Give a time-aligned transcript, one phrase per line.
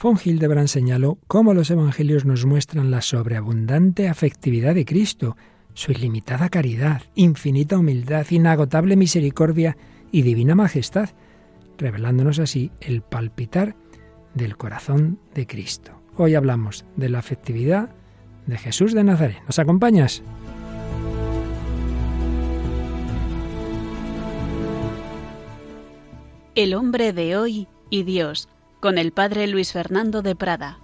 [0.00, 5.36] Von Hildebrand señaló cómo los evangelios nos muestran la sobreabundante afectividad de Cristo,
[5.74, 9.76] su ilimitada caridad, infinita humildad, inagotable misericordia
[10.12, 11.10] y divina majestad,
[11.78, 13.74] revelándonos así el palpitar
[14.34, 16.00] del corazón de Cristo.
[16.16, 17.90] Hoy hablamos de la afectividad
[18.46, 19.38] de Jesús de Nazaret.
[19.46, 20.22] ¿Nos acompañas?
[26.54, 28.48] El hombre de hoy y Dios,
[28.80, 30.78] con el padre Luis Fernando de Prada.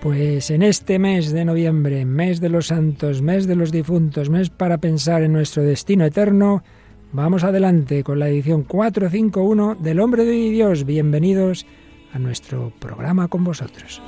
[0.00, 4.50] Pues en este mes de noviembre, mes de los santos, mes de los difuntos, mes
[4.50, 6.62] para pensar en nuestro destino eterno,
[7.10, 10.84] vamos adelante con la edición 451 del Hombre de Dios.
[10.84, 11.66] Bienvenidos
[12.12, 14.00] a nuestro programa con vosotros.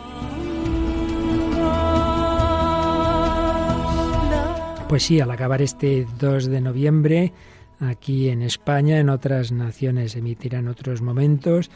[4.88, 7.34] Pues sí, al acabar este 2 de noviembre,
[7.78, 11.70] aquí en España, en otras naciones emitirán otros momentos,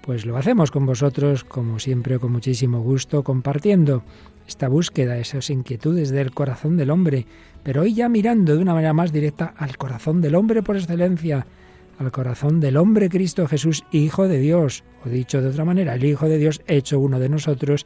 [0.00, 4.02] pues lo hacemos con vosotros, como siempre, con muchísimo gusto, compartiendo
[4.48, 7.26] esta búsqueda, esas inquietudes del corazón del hombre,
[7.62, 11.46] pero hoy ya mirando de una manera más directa al corazón del hombre por excelencia,
[11.98, 16.04] al corazón del hombre Cristo Jesús, Hijo de Dios, o dicho de otra manera, el
[16.06, 17.84] Hijo de Dios hecho uno de nosotros,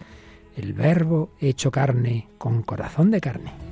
[0.57, 3.68] el Verbo hecho carne, con corazón de carne.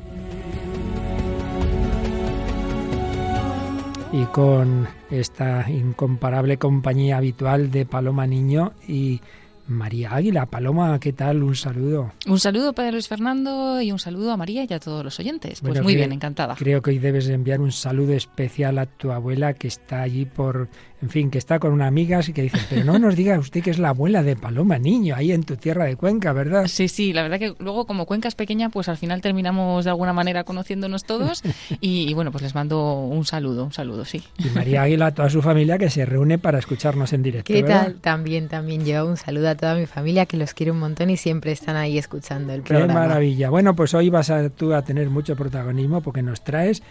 [4.16, 9.20] Y con esta incomparable compañía habitual de Paloma Niño y
[9.68, 10.46] María Águila.
[10.46, 11.42] Paloma, ¿qué tal?
[11.42, 12.12] Un saludo.
[12.26, 15.60] Un saludo para Luis Fernando y un saludo a María y a todos los oyentes.
[15.60, 16.54] Pues muy bien, encantada.
[16.56, 20.68] Creo que hoy debes enviar un saludo especial a tu abuela que está allí por
[21.02, 23.62] en fin, que está con una amiga y que dice, pero no nos diga usted
[23.62, 26.66] que es la abuela de Paloma Niño, ahí en tu tierra de Cuenca, ¿verdad?
[26.68, 29.90] Sí, sí, la verdad que luego como Cuenca es pequeña, pues al final terminamos de
[29.90, 31.42] alguna manera conociéndonos todos
[31.80, 34.22] y, bueno, pues les mando un saludo, un saludo, sí.
[34.38, 37.52] Y María Águila, a toda su familia que se reúne para escucharnos en directo.
[37.52, 37.96] ¿Qué tal?
[37.96, 41.16] También, también yo un saludo a toda mi familia que los quiere un montón y
[41.16, 42.92] siempre están ahí escuchando el programa.
[42.92, 43.50] Qué maravilla.
[43.50, 46.82] Bueno, pues hoy vas a, tú a tener mucho protagonismo porque nos traes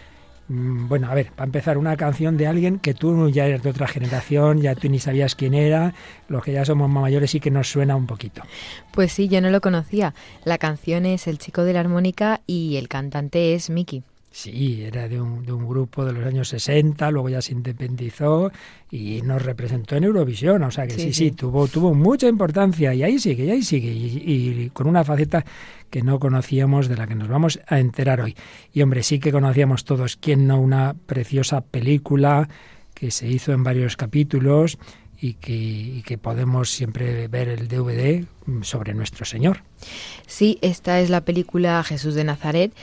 [0.48, 3.70] Mm, bueno, a ver, para empezar, una canción de alguien que tú ya eres de
[3.70, 5.94] otra generación, ya tú ni sabías quién era,
[6.28, 8.42] los que ya somos más mayores sí que nos suena un poquito.
[8.92, 10.14] Pues sí, yo no lo conocía.
[10.44, 14.04] La canción es El chico de la armónica y el cantante es Mickey.
[14.36, 18.52] Sí, era de un, de un, grupo de los años 60, luego ya se independizó
[18.90, 20.62] y nos representó en Eurovisión.
[20.62, 23.90] O sea que sí, sí, tuvo, tuvo mucha importancia y ahí sigue, y ahí sigue.
[23.90, 25.42] Y, con una faceta
[25.88, 28.36] que no conocíamos, de la que nos vamos a enterar hoy.
[28.74, 32.46] Y hombre, sí que conocíamos todos, quién no, una preciosa película
[32.92, 34.76] que se hizo en varios capítulos
[35.18, 38.26] y que, y que, podemos siempre ver el DVD
[38.60, 39.62] sobre nuestro Señor.
[40.26, 42.74] Sí, esta es la película Jesús de Nazaret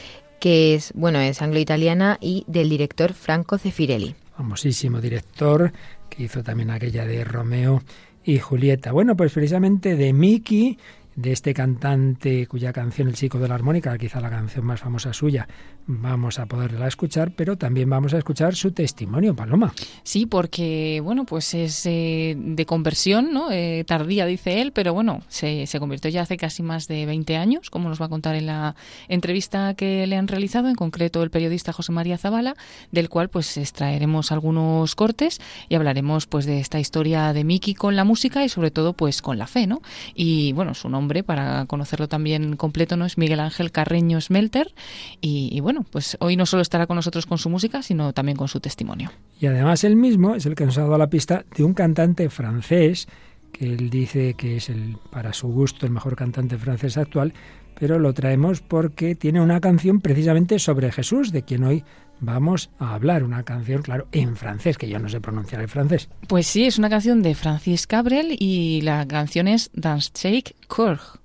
[0.44, 4.14] que es, bueno, es anglo-italiana y del director Franco Cefirelli.
[4.36, 5.72] Famosísimo director
[6.10, 7.82] que hizo también aquella de Romeo
[8.26, 8.92] y Julieta.
[8.92, 10.78] Bueno, pues precisamente de Mickey
[11.16, 15.14] de este cantante cuya canción El chico de la armónica, quizá la canción más famosa
[15.14, 15.48] suya,
[15.86, 19.74] vamos a poderla escuchar, pero también vamos a escuchar su testimonio, Paloma.
[20.04, 23.52] Sí, porque, bueno, pues es eh, de conversión, ¿no?
[23.52, 27.38] Eh, tardía, dice él, pero bueno, se, se, convirtió ya hace casi más de 20
[27.38, 28.76] años, como nos va a contar en la
[29.08, 32.56] entrevista que le han realizado, en concreto el periodista José María Zavala,
[32.92, 35.40] del cual pues extraeremos algunos cortes
[35.70, 39.22] y hablaremos pues de esta historia de Miki con la música y sobre todo pues
[39.22, 39.82] con la fe, ¿no?
[40.14, 43.06] Y bueno, su nombre para conocerlo también completo, ¿no?
[43.06, 44.74] Es Miguel Ángel Carreño Smelter.
[45.22, 48.48] Y, bueno, pues hoy no solo estará con nosotros con su música, sino también con
[48.48, 49.12] su testimonio.
[49.40, 52.30] Y además él mismo es el que nos ha dado la pista de un cantante
[52.30, 53.08] francés
[53.52, 57.34] que él dice que es el, para su gusto el mejor cantante francés actual,
[57.80, 61.84] pero lo traemos porque tiene una canción precisamente sobre Jesús, de quien hoy
[62.20, 63.24] vamos a hablar.
[63.24, 66.10] Una canción, claro, en francés, que yo no sé pronunciar el francés.
[66.28, 71.23] Pues sí, es una canción de Francis Cabrel y la canción es Dans Shake Courg.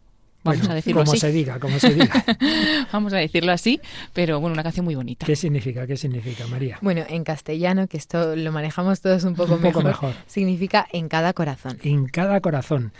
[0.56, 2.24] Vamos a decirlo como se diga, como se diga.
[2.92, 3.80] Vamos a decirlo así,
[4.12, 5.26] pero bueno, una canción muy bonita.
[5.26, 5.86] ¿Qué significa?
[5.86, 6.78] ¿Qué significa, María?
[6.80, 11.32] Bueno, en castellano, que esto lo manejamos todos un poco, un mejor, significa en cada
[11.32, 11.78] corazón.
[11.82, 12.92] En cada corazón.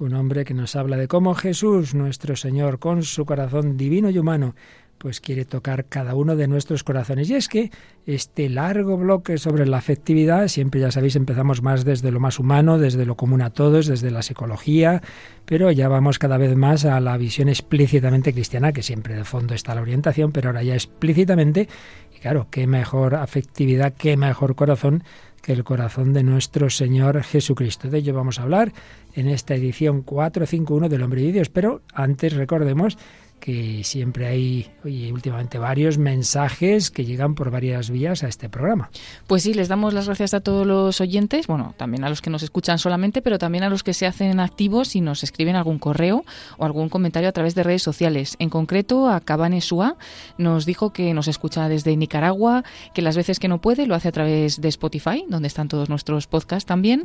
[0.00, 4.18] Un hombre que nos habla de cómo Jesús, nuestro Señor, con su corazón divino y
[4.18, 4.56] humano,
[4.98, 7.28] pues quiere tocar cada uno de nuestros corazones.
[7.30, 7.70] Y es que
[8.06, 12.78] este largo bloque sobre la afectividad, siempre ya sabéis, empezamos más desde lo más humano,
[12.78, 15.02] desde lo común a todos, desde la psicología,
[15.44, 19.54] pero ya vamos cada vez más a la visión explícitamente cristiana, que siempre de fondo
[19.54, 21.68] está la orientación, pero ahora ya explícitamente,
[22.14, 25.04] y claro, qué mejor afectividad, qué mejor corazón
[25.44, 27.90] que el corazón de nuestro Señor Jesucristo.
[27.90, 28.72] De ello vamos a hablar
[29.14, 32.96] en esta edición 451 del Hombre de Dios, pero antes recordemos
[33.44, 38.88] que siempre hay, oye, últimamente varios mensajes que llegan por varias vías a este programa.
[39.26, 42.30] Pues sí, les damos las gracias a todos los oyentes, bueno, también a los que
[42.30, 45.78] nos escuchan solamente, pero también a los que se hacen activos y nos escriben algún
[45.78, 46.24] correo
[46.56, 48.36] o algún comentario a través de redes sociales.
[48.38, 49.98] En concreto, a Cabane Sua
[50.38, 52.64] nos dijo que nos escucha desde Nicaragua,
[52.94, 55.90] que las veces que no puede lo hace a través de Spotify, donde están todos
[55.90, 57.02] nuestros podcasts también,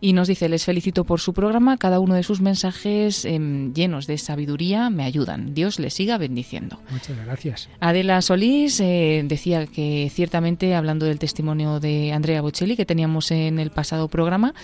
[0.00, 4.06] y nos dice, les felicito por su programa, cada uno de sus mensajes em, llenos
[4.06, 5.52] de sabiduría me ayudan.
[5.52, 6.80] Dios le siga bendiciendo.
[6.90, 7.68] Muchas gracias.
[7.80, 13.58] Adela Solís eh, decía que ciertamente, hablando del testimonio de Andrea Bocelli que teníamos en
[13.58, 14.54] el pasado programa,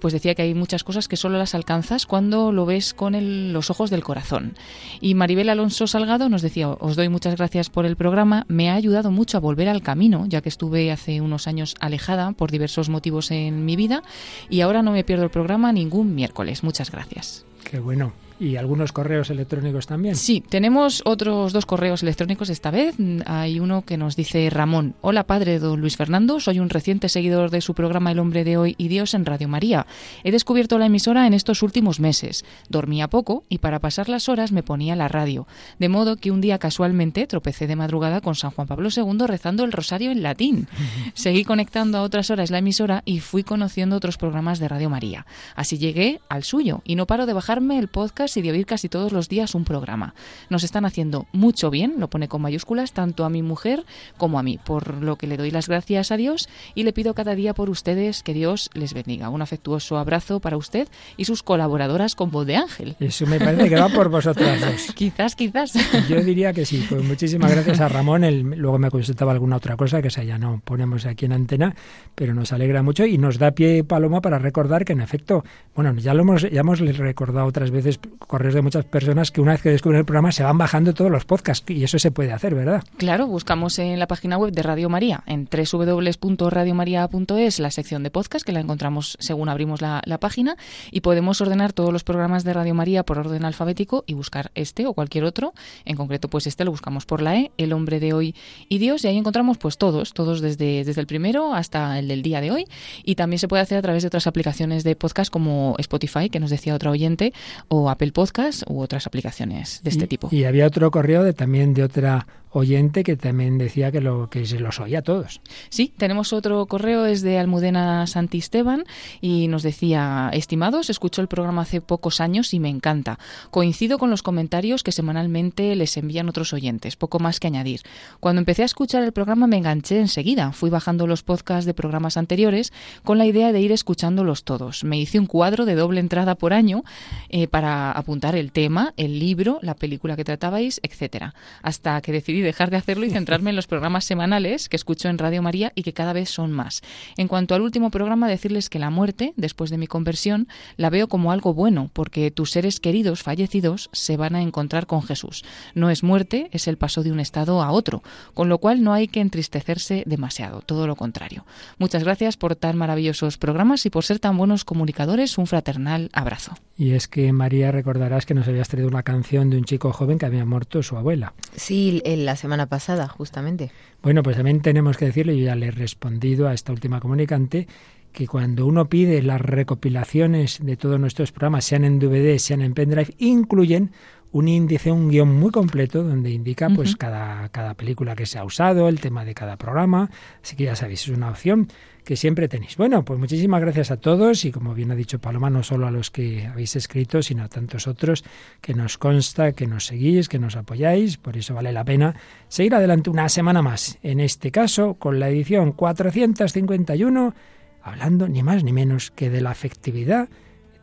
[0.00, 3.16] pues decía que hay muchas cosas que solo las alcanzas cuando lo ves con
[3.52, 4.54] los ojos del corazón.
[5.00, 8.74] Y Maribel Alonso Salgado nos decía, os doy muchas gracias por el programa, me ha
[8.74, 12.88] ayudado mucho a volver al camino, ya que estuve hace unos años alejada por diversos
[12.88, 14.02] motivos en mi vida
[14.50, 16.62] y ahora no me pierdo el programa ningún miércoles.
[16.62, 17.44] Muchas gracias.
[17.64, 20.16] Qué bueno y algunos correos electrónicos también.
[20.16, 22.94] Sí, tenemos otros dos correos electrónicos esta vez.
[23.26, 27.50] Hay uno que nos dice Ramón, hola padre don Luis Fernando, soy un reciente seguidor
[27.50, 29.86] de su programa El hombre de hoy y Dios en Radio María.
[30.24, 32.44] He descubierto la emisora en estos últimos meses.
[32.68, 35.46] Dormía poco y para pasar las horas me ponía la radio,
[35.78, 39.64] de modo que un día casualmente tropecé de madrugada con San Juan Pablo II rezando
[39.64, 40.68] el rosario en latín.
[41.14, 45.26] Seguí conectando a otras horas la emisora y fui conociendo otros programas de Radio María.
[45.54, 48.88] Así llegué al suyo y no paro de bajarme el podcast y de oír casi
[48.88, 50.14] todos los días un programa.
[50.48, 53.84] Nos están haciendo mucho bien, lo pone con mayúsculas, tanto a mi mujer
[54.16, 57.14] como a mí, por lo que le doy las gracias a Dios y le pido
[57.14, 59.28] cada día por ustedes que Dios les bendiga.
[59.28, 62.96] Un afectuoso abrazo para usted y sus colaboradoras con voz de ángel.
[63.00, 64.92] Eso me parece que va por vosotras dos.
[64.94, 65.74] quizás, quizás.
[66.08, 66.86] Yo diría que sí.
[66.88, 68.22] Pues muchísimas gracias a Ramón.
[68.56, 71.74] luego me consultaba alguna otra cosa que esa ya no ponemos aquí en antena,
[72.14, 75.44] pero nos alegra mucho y nos da pie Paloma para recordar que en efecto,
[75.74, 79.52] bueno, ya lo hemos ya hemos recordado otras veces correos de muchas personas que una
[79.52, 82.32] vez que descubren el programa se van bajando todos los podcasts y eso se puede
[82.32, 82.82] hacer, ¿verdad?
[82.96, 88.44] Claro, buscamos en la página web de Radio María, en www.radiomaria.es, la sección de podcast,
[88.44, 90.56] que la encontramos según abrimos la, página,
[90.90, 94.86] y podemos ordenar todos los programas de Radio María por orden alfabético y buscar este
[94.86, 95.52] o cualquier otro.
[95.84, 98.34] En concreto, pues este lo buscamos por la E, El hombre de hoy
[98.68, 102.22] y Dios, y ahí encontramos pues todos, todos desde, desde el primero hasta el del
[102.22, 102.66] día de hoy.
[103.04, 106.40] Y también se puede hacer a través de otras aplicaciones de podcast como Spotify, que
[106.40, 107.32] nos decía otra oyente,
[107.68, 110.28] o Apple Podcast u otras aplicaciones de este tipo.
[110.30, 114.46] Y había otro correo de, también de otra oyente que también decía que, lo, que
[114.46, 115.40] se los oía a todos.
[115.68, 118.84] Sí, tenemos otro correo, es de Almudena Santisteban
[119.20, 123.18] y nos decía, estimados, escucho el programa hace pocos años y me encanta.
[123.50, 127.82] Coincido con los comentarios que semanalmente les envían otros oyentes, poco más que añadir.
[128.20, 132.16] Cuando empecé a escuchar el programa me enganché enseguida, fui bajando los podcasts de programas
[132.16, 132.72] anteriores
[133.04, 134.84] con la idea de ir escuchándolos todos.
[134.84, 136.84] Me hice un cuadro de doble entrada por año
[137.28, 142.35] eh, para apuntar el tema, el libro, la película que tratabais, etcétera, hasta que decidí
[142.40, 145.82] dejar de hacerlo y centrarme en los programas semanales que escucho en Radio María y
[145.82, 146.82] que cada vez son más.
[147.16, 151.08] En cuanto al último programa, decirles que la muerte, después de mi conversión, la veo
[151.08, 155.44] como algo bueno, porque tus seres queridos fallecidos se van a encontrar con Jesús.
[155.74, 158.02] No es muerte, es el paso de un estado a otro,
[158.34, 161.44] con lo cual no hay que entristecerse demasiado, todo lo contrario.
[161.78, 165.38] Muchas gracias por tan maravillosos programas y por ser tan buenos comunicadores.
[165.38, 166.54] Un fraternal abrazo.
[166.78, 170.18] Y es que María recordarás que nos habías traído una canción de un chico joven
[170.18, 171.32] que había muerto su abuela.
[171.54, 173.70] Sí, la semana pasada, justamente.
[174.02, 177.66] Bueno, pues también tenemos que decirle, yo ya le he respondido a esta última comunicante,
[178.12, 182.72] que cuando uno pide las recopilaciones de todos nuestros programas, sean en DVD, sean en
[182.72, 183.92] pendrive, incluyen
[184.36, 188.44] un índice, un guion muy completo donde indica pues cada, cada película que se ha
[188.44, 190.10] usado, el tema de cada programa.
[190.42, 191.68] Así que ya sabéis, es una opción
[192.04, 192.76] que siempre tenéis.
[192.76, 195.90] Bueno, pues muchísimas gracias a todos y como bien ha dicho Paloma, no solo a
[195.90, 198.24] los que habéis escrito, sino a tantos otros
[198.60, 201.16] que nos consta, que nos seguís, que nos apoyáis.
[201.16, 202.14] Por eso vale la pena
[202.48, 203.98] seguir adelante una semana más.
[204.02, 207.34] En este caso, con la edición 451,
[207.82, 210.28] hablando ni más ni menos que de la afectividad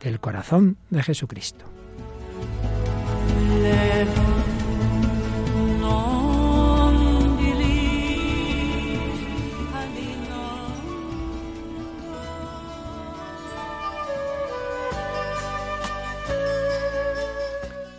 [0.01, 1.82] del corazón de Jesucristo.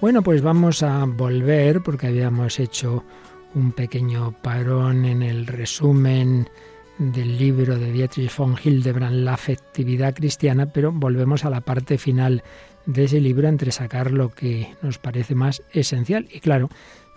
[0.05, 3.03] Bueno, pues vamos a volver porque habíamos hecho
[3.55, 6.47] un pequeño parón en el resumen
[6.99, 12.43] del libro de Dietrich von Hildebrand, La afectividad cristiana, pero volvemos a la parte final
[12.87, 16.29] de ese libro entre sacar lo que nos parece más esencial.
[16.33, 16.71] Y claro,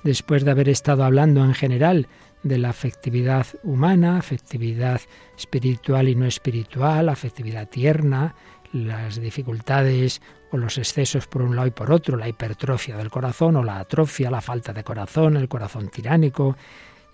[0.03, 2.07] después de haber estado hablando en general
[2.43, 5.01] de la afectividad humana, afectividad
[5.37, 8.35] espiritual y no espiritual, afectividad tierna,
[8.71, 10.21] las dificultades
[10.51, 13.79] o los excesos por un lado y por otro, la hipertrofia del corazón o la
[13.79, 16.55] atrofia, la falta de corazón, el corazón tiránico,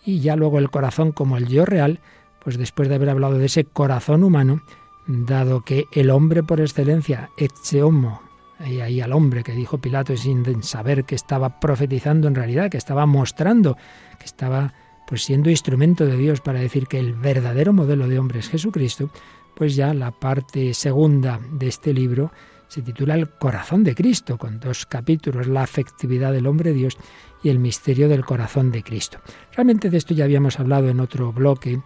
[0.05, 1.99] y ya luego el corazón como el yo real,
[2.43, 4.61] pues después de haber hablado de ese corazón humano,
[5.07, 8.21] dado que el hombre por excelencia, ecce homo,
[8.65, 12.77] y ahí al hombre que dijo Pilato sin saber que estaba profetizando en realidad, que
[12.77, 13.77] estaba mostrando,
[14.19, 14.73] que estaba
[15.07, 19.09] pues siendo instrumento de Dios para decir que el verdadero modelo de hombre es Jesucristo,
[19.55, 22.31] pues ya la parte segunda de este libro
[22.67, 26.97] se titula El corazón de Cristo, con dos capítulos, la afectividad del hombre Dios
[27.43, 29.19] y el misterio del corazón de Cristo.
[29.51, 31.79] Realmente de esto ya habíamos hablado en otro bloque,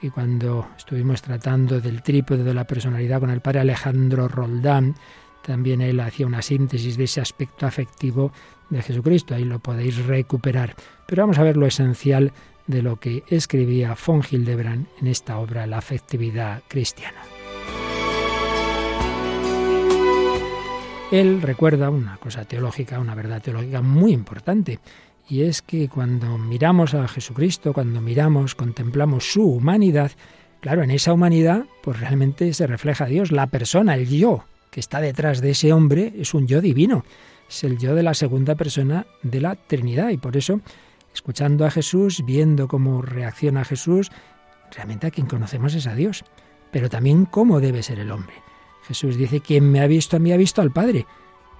[0.00, 4.94] y cuando estuvimos tratando del trípode de la personalidad con el padre Alejandro Roldán,
[5.42, 8.32] también él hacía una síntesis de ese aspecto afectivo
[8.68, 10.74] de Jesucristo, ahí lo podéis recuperar.
[11.06, 12.32] Pero vamos a ver lo esencial
[12.66, 17.20] de lo que escribía von Hildebrand en esta obra, La afectividad cristiana.
[21.10, 24.78] Él recuerda una cosa teológica, una verdad teológica muy importante,
[25.28, 30.12] y es que cuando miramos a Jesucristo, cuando miramos, contemplamos su humanidad,
[30.60, 35.00] claro, en esa humanidad, pues realmente se refleja Dios, la persona, el yo que está
[35.00, 37.04] detrás de ese hombre es un yo divino,
[37.48, 40.60] es el yo de la segunda persona de la Trinidad, y por eso
[41.12, 44.10] escuchando a Jesús, viendo cómo reacciona Jesús,
[44.74, 46.24] realmente a quien conocemos es a Dios,
[46.70, 48.34] pero también cómo debe ser el hombre.
[48.86, 51.06] Jesús dice, quien me ha visto a mí ha visto al Padre.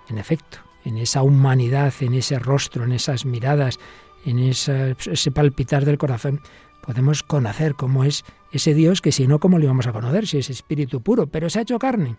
[0.08, 3.78] En efecto, en esa humanidad, en ese rostro, en esas miradas,
[4.24, 6.40] en ese palpitar del corazón,
[6.82, 10.26] podemos conocer cómo es ese Dios que si no, ¿cómo lo íbamos a conocer?
[10.26, 12.16] Si es espíritu puro, pero se ha hecho carne.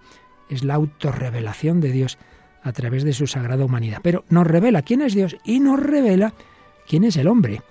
[0.51, 2.19] Es la autorrevelación de Dios
[2.61, 4.01] a través de su sagrada humanidad.
[4.03, 6.33] Pero nos revela quién es Dios y nos revela
[6.91, 7.61] ¿Quién es el hombre?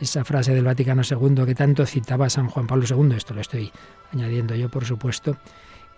[0.00, 3.72] Esa frase del Vaticano II que tanto citaba San Juan Pablo II, esto lo estoy
[4.12, 5.36] añadiendo yo, por supuesto,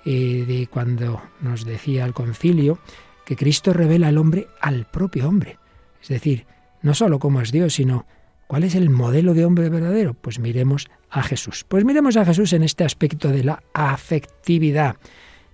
[0.07, 2.79] eh, de cuando nos decía al concilio
[3.27, 5.59] que Cristo revela al hombre al propio hombre.
[6.01, 6.47] Es decir,
[6.81, 8.07] no solo cómo es Dios, sino
[8.47, 10.15] cuál es el modelo de hombre verdadero.
[10.15, 11.65] Pues miremos a Jesús.
[11.69, 14.97] Pues miremos a Jesús en este aspecto de la afectividad.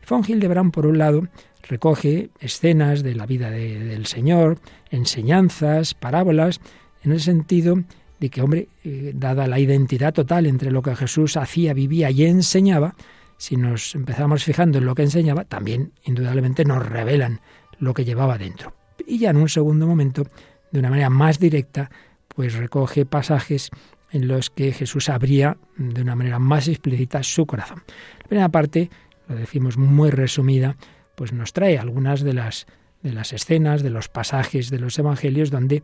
[0.08, 1.28] Von Hildebrand, por un lado,
[1.68, 4.58] recoge escenas de la vida del Señor,
[4.90, 6.60] enseñanzas, parábolas,
[7.02, 7.82] en el sentido
[8.18, 12.24] de que, hombre, eh, dada la identidad total entre lo que Jesús hacía, vivía y
[12.24, 12.94] enseñaba,
[13.36, 17.40] si nos empezamos fijando en lo que enseñaba, también indudablemente nos revelan
[17.78, 18.74] lo que llevaba dentro.
[19.06, 20.24] Y ya en un segundo momento,
[20.72, 21.90] de una manera más directa,
[22.34, 23.70] pues recoge pasajes
[24.10, 27.82] en los que Jesús abría de una manera más explícita su corazón.
[28.22, 28.90] La primera parte,
[29.28, 30.76] lo decimos muy resumida,
[31.14, 32.66] pues nos trae algunas de las
[33.02, 35.82] de las escenas, de los pasajes de los evangelios donde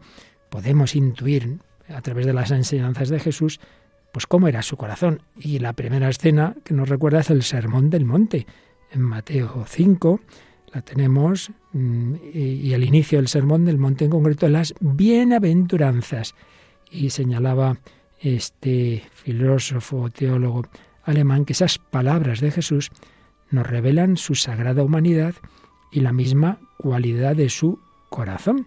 [0.50, 1.58] podemos intuir
[1.88, 3.60] a través de las enseñanzas de Jesús,
[4.12, 5.22] pues cómo era su corazón.
[5.38, 8.46] Y la primera escena que nos recuerda es el Sermón del Monte.
[8.90, 10.20] En Mateo 5
[10.72, 16.34] la tenemos mm, y el inicio del Sermón del Monte en concreto, las bienaventuranzas.
[16.90, 17.78] Y señalaba
[18.20, 20.66] este filósofo, teólogo
[21.02, 22.90] alemán, que esas palabras de Jesús
[23.54, 25.34] nos revelan su sagrada humanidad
[25.90, 27.78] y la misma cualidad de su
[28.10, 28.66] corazón.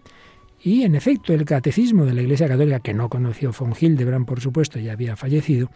[0.60, 4.40] Y en efecto, el catecismo de la Iglesia Católica, que no conoció von Hildebrand, por
[4.40, 5.70] supuesto, ya había fallecido,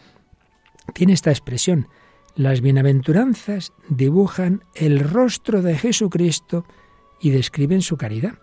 [0.95, 1.89] tiene esta expresión.
[2.35, 6.65] Las bienaventuranzas dibujan el rostro de Jesucristo
[7.21, 8.35] y describen su caridad.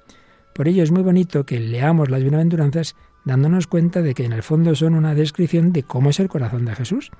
[0.56, 2.96] Por ello es muy bonito que leamos las bienaventuranzas
[3.26, 6.66] dándonos cuenta de que en el fondo son una descripción de cómo es el corazón
[6.66, 7.12] de Jesús.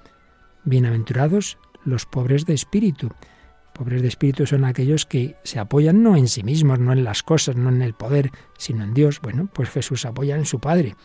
[0.64, 3.10] Bienaventurados los pobres de espíritu,
[3.80, 7.24] Pobres de espíritu son aquellos que se apoyan no en sí mismos, no en las
[7.24, 9.22] cosas, no en el poder, sino en Dios.
[9.22, 10.98] Bueno, pues Jesús apoya en su Padre.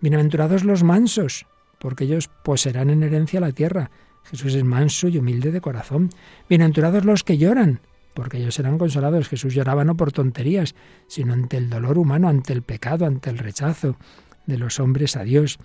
[0.00, 1.46] Bienaventurados los mansos,
[1.78, 3.92] porque ellos poseerán en herencia la tierra.
[4.24, 6.10] Jesús es manso y humilde de corazón.
[6.48, 7.78] Bienaventurados los que lloran,
[8.12, 9.28] porque ellos serán consolados.
[9.28, 10.74] Jesús lloraba no por tonterías,
[11.06, 13.98] sino ante el dolor humano, ante el pecado, ante el rechazo
[14.46, 15.60] de los hombres a Dios.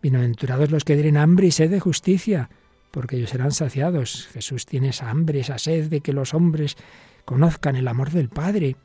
[0.00, 2.48] Bienaventurados los que tienen hambre y sed de justicia,
[2.90, 4.28] porque ellos serán saciados.
[4.32, 6.76] Jesús tiene esa hambre, esa sed de que los hombres
[7.24, 8.76] conozcan el amor del Padre.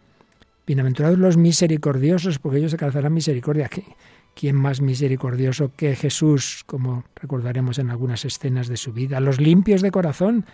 [0.68, 3.70] Bienaventurados los misericordiosos, porque ellos alcanzarán misericordia.
[4.36, 9.20] ¿Quién más misericordioso que Jesús, como recordaremos en algunas escenas de su vida?
[9.20, 10.46] Los limpios de corazón.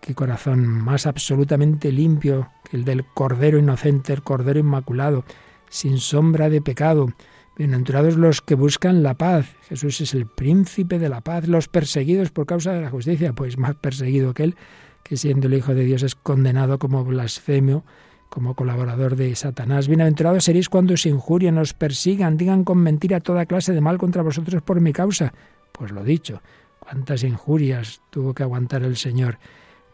[0.00, 5.24] ¿Qué corazón más absolutamente limpio que el del Cordero Inocente, el Cordero Inmaculado,
[5.68, 7.08] sin sombra de pecado?
[7.58, 9.56] Bienaventurados los que buscan la paz.
[9.62, 11.48] Jesús es el príncipe de la paz.
[11.48, 14.56] Los perseguidos por causa de la justicia, pues más perseguido que él,
[15.02, 17.82] que siendo el Hijo de Dios es condenado como blasfemio,
[18.28, 19.88] como colaborador de Satanás.
[19.88, 24.20] Bienaventurados seréis cuando os injurien, os persigan, digan con mentira toda clase de mal contra
[24.20, 25.32] vosotros por mi causa.
[25.72, 26.42] Pues lo dicho,
[26.78, 29.38] cuántas injurias tuvo que aguantar el Señor.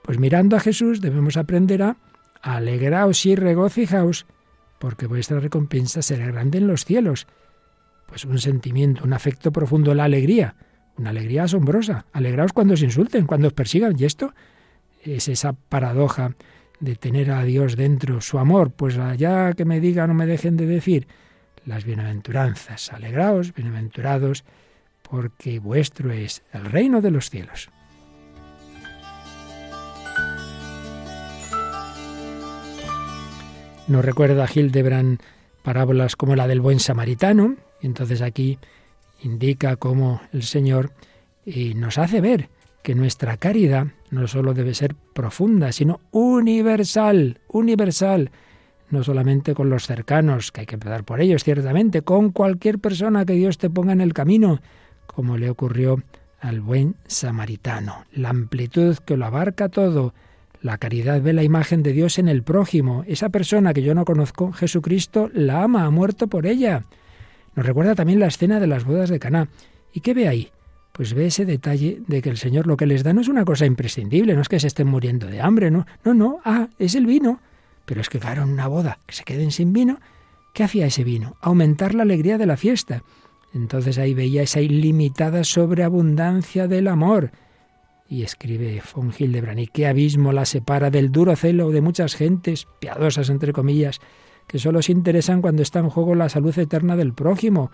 [0.03, 1.97] Pues mirando a Jesús debemos aprender a
[2.43, 4.27] alegraos y regocijaos,
[4.81, 7.29] porque vuestra recompensa será grande en los cielos.
[8.13, 10.55] Pues un sentimiento, un afecto profundo, la alegría,
[10.99, 12.05] una alegría asombrosa.
[12.13, 13.97] Alegraos cuando os insulten, cuando os persigan.
[13.99, 14.35] Y esto
[15.03, 16.35] es esa paradoja
[16.79, 20.59] de tener a Dios dentro, su amor, pues allá que me digan o me dejen
[20.59, 21.09] de decir
[21.65, 22.93] las bienaventuranzas.
[22.93, 24.45] Alegraos, bienaventurados,
[25.01, 27.71] porque vuestro es el reino de los cielos.
[33.89, 35.19] Nos recuerda Hildebrand
[35.63, 38.59] parábolas como la del buen samaritano, y entonces aquí
[39.23, 40.93] indica cómo el Señor
[41.45, 42.49] eh, nos hace ver
[42.83, 48.31] que nuestra caridad no solo debe ser profunda, sino universal, universal,
[48.91, 53.25] no solamente con los cercanos, que hay que empezar por ellos, ciertamente, con cualquier persona
[53.25, 54.61] que Dios te ponga en el camino,
[55.07, 56.03] como le ocurrió
[56.41, 58.05] al buen samaritano.
[58.13, 60.13] La amplitud que lo abarca todo,
[60.61, 63.05] la caridad ve la imagen de Dios en el prójimo.
[63.07, 66.85] Esa persona que yo no conozco, Jesucristo la ama, ha muerto por ella.
[67.55, 69.49] Nos recuerda también la escena de las bodas de Caná.
[69.93, 70.51] ¿Y qué ve ahí?
[70.93, 73.45] pues ve ese detalle de que el Señor lo que les da no es una
[73.45, 76.95] cosa imprescindible, no es que se estén muriendo de hambre, no, no, no, ah, es
[76.95, 77.41] el vino.
[77.87, 79.99] Pero es que claro, una boda, que se queden sin vino,
[80.55, 81.37] ¿qué hacía ese vino?
[81.41, 83.03] Aumentar la alegría de la fiesta.
[83.55, 87.33] Entonces ahí veía esa ilimitada sobreabundancia del amor.
[88.09, 92.67] Y escribe von Hildebrand, ¿y qué abismo la separa del duro celo de muchas gentes,
[92.79, 94.01] piadosas entre comillas,
[94.47, 97.71] que solo se interesan cuando está en juego la salud eterna del prójimo,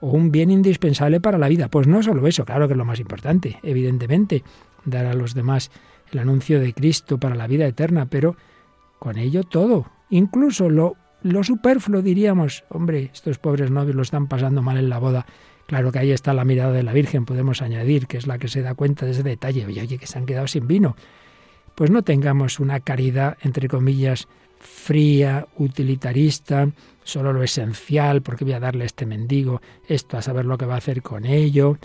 [0.00, 1.68] o un bien indispensable para la vida.
[1.68, 4.42] Pues no solo eso, claro que es lo más importante, evidentemente,
[4.84, 5.70] dar a los demás
[6.12, 8.36] el anuncio de Cristo para la vida eterna, pero
[8.98, 14.62] con ello todo, incluso lo, lo superfluo diríamos, hombre, estos pobres novios lo están pasando
[14.62, 15.26] mal en la boda.
[15.66, 18.48] Claro que ahí está la mirada de la Virgen, podemos añadir, que es la que
[18.48, 19.66] se da cuenta de ese detalle.
[19.66, 20.96] Oye, oye, que se han quedado sin vino.
[21.76, 24.26] Pues no tengamos una caridad, entre comillas,
[24.60, 26.68] fría, utilitarista,
[27.02, 30.66] solo lo esencial, porque voy a darle a este mendigo esto a saber lo que
[30.66, 31.78] va a hacer con ello.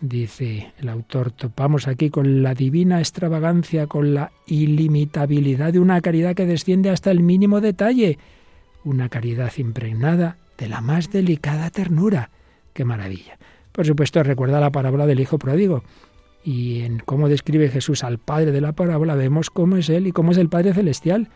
[0.00, 6.34] Dice el autor, topamos aquí con la divina extravagancia, con la ilimitabilidad de una caridad
[6.34, 8.18] que desciende hasta el mínimo detalle,
[8.84, 12.30] una caridad impregnada de la más delicada ternura.
[12.72, 13.38] ¡Qué maravilla!
[13.72, 15.84] Por supuesto, recuerda la parábola del Hijo Pródigo.
[16.44, 20.12] Y en cómo describe Jesús al Padre de la parábola, vemos cómo es Él y
[20.12, 21.28] cómo es el Padre Celestial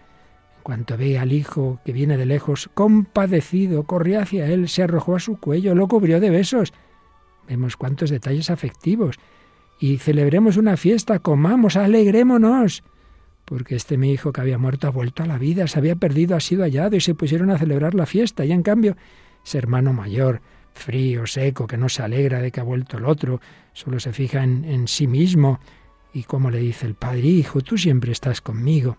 [0.69, 5.19] cuanto ve al hijo que viene de lejos, compadecido, corrió hacia él, se arrojó a
[5.19, 6.75] su cuello, lo cubrió de besos.
[7.49, 9.17] Vemos cuántos detalles afectivos.
[9.81, 12.85] Y celebremos una fiesta, comamos, alegrémonos.
[13.47, 16.37] Porque este mi hijo que había muerto ha vuelto a la vida, se había perdido,
[16.37, 18.45] ha sido hallado y se pusieron a celebrar la fiesta.
[18.45, 18.95] Y en cambio,
[19.43, 20.43] ese hermano mayor,
[20.75, 23.41] frío, seco, que no se alegra de que ha vuelto el otro,
[23.73, 25.61] solo se fija en, en sí mismo.
[26.13, 28.99] Y como le dice el padre, hijo, tú siempre estás conmigo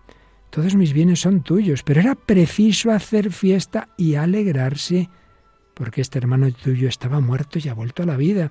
[0.50, 5.08] todos mis bienes son tuyos, pero era preciso hacer fiesta y alegrarse,
[5.74, 8.50] porque este hermano tuyo estaba muerto y ha vuelto a la vida,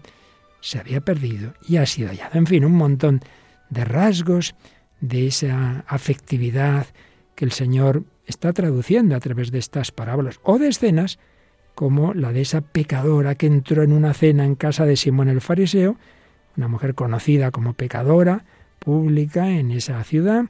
[0.61, 2.37] se había perdido y ha sido hallado.
[2.37, 3.21] En fin, un montón
[3.69, 4.55] de rasgos
[5.01, 6.87] de esa afectividad
[7.35, 11.19] que el Señor está traduciendo a través de estas parábolas o de escenas
[11.75, 15.39] como la de esa pecadora que entró en una cena en casa de Simón el
[15.41, 15.97] fariseo,
[16.57, 18.43] una mujer conocida como pecadora
[18.79, 20.45] pública en esa ciudad,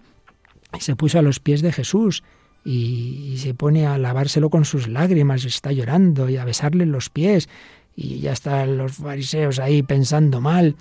[0.77, 2.23] se puso a los pies de Jesús
[2.63, 7.49] y, se pone a lavárselo con sus lágrimas, está llorando y a besarle los pies.
[7.95, 10.75] Y ya están los fariseos ahí pensando mal.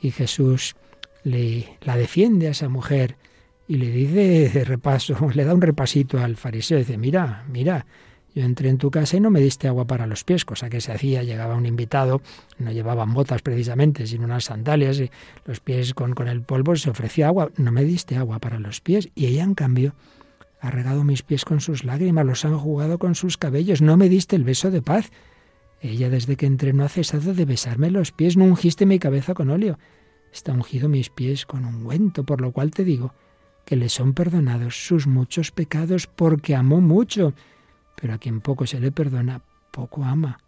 [0.00, 0.74] Y Jesús
[1.24, 3.16] le la defiende a esa mujer
[3.68, 7.86] y le dice de repaso, le da un repasito al fariseo, dice, mira, mira,
[8.34, 10.80] yo entré en tu casa y no me diste agua para los pies, cosa que
[10.80, 12.22] se hacía, llegaba un invitado,
[12.58, 15.10] no llevaban botas precisamente, sino unas sandalias, y
[15.44, 18.80] los pies con, con el polvo, se ofrecía agua, no me diste agua para los
[18.80, 19.94] pies, y ella en cambio
[20.60, 24.08] ha regado mis pies con sus lágrimas, los han jugado con sus cabellos, no me
[24.08, 25.10] diste el beso de paz.
[25.80, 29.34] Ella desde que entré no ha cesado de besarme los pies, no ungiste mi cabeza
[29.34, 29.78] con óleo,
[30.32, 33.12] está ungido mis pies con ungüento, por lo cual te digo
[33.64, 37.34] que le son perdonados sus muchos pecados porque amó mucho
[38.02, 40.40] pero a quien poco se le perdona, poco ama.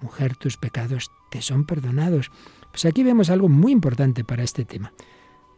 [0.00, 2.30] Mujer, tus pecados te son perdonados.
[2.70, 4.92] Pues aquí vemos algo muy importante para este tema.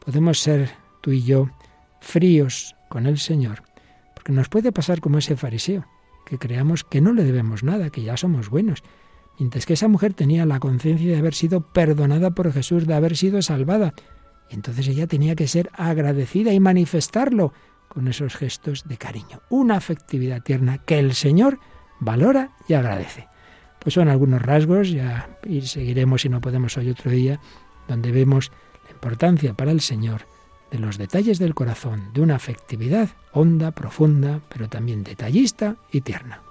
[0.02, 0.70] Podemos ser
[1.02, 1.50] tú y yo
[2.00, 3.62] fríos con el Señor,
[4.14, 5.84] porque nos puede pasar como ese fariseo,
[6.24, 8.82] que creamos que no le debemos nada, que ya somos buenos,
[9.38, 13.18] mientras que esa mujer tenía la conciencia de haber sido perdonada por Jesús, de haber
[13.18, 13.92] sido salvada.
[14.48, 17.52] Entonces ella tenía que ser agradecida y manifestarlo
[17.94, 19.40] con esos gestos de cariño.
[19.48, 21.58] Una afectividad tierna que el Señor
[22.00, 23.28] valora y agradece.
[23.78, 27.40] Pues son algunos rasgos, ya y seguiremos si no podemos hoy otro día,
[27.88, 28.50] donde vemos
[28.84, 30.26] la importancia para el Señor
[30.70, 36.42] de los detalles del corazón, de una afectividad honda, profunda, pero también detallista y tierna.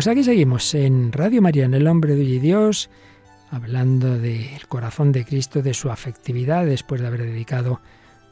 [0.00, 2.88] Pues aquí seguimos en Radio María, en El Hombre de Dios,
[3.50, 7.82] hablando del corazón de Cristo, de su afectividad, después de haber dedicado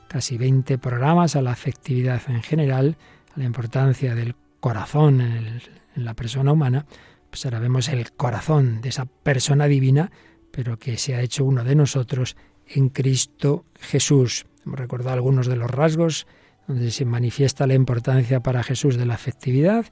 [0.09, 2.97] casi 20 programas a la afectividad en general,
[3.37, 5.61] a la importancia del corazón en,
[5.95, 6.87] en la persona humana,
[7.29, 10.11] pues ahora vemos el corazón de esa persona divina,
[10.51, 14.47] pero que se ha hecho uno de nosotros en Cristo Jesús.
[14.65, 16.27] Hemos recordado algunos de los rasgos
[16.67, 19.85] donde se manifiesta la importancia para Jesús de la afectividad,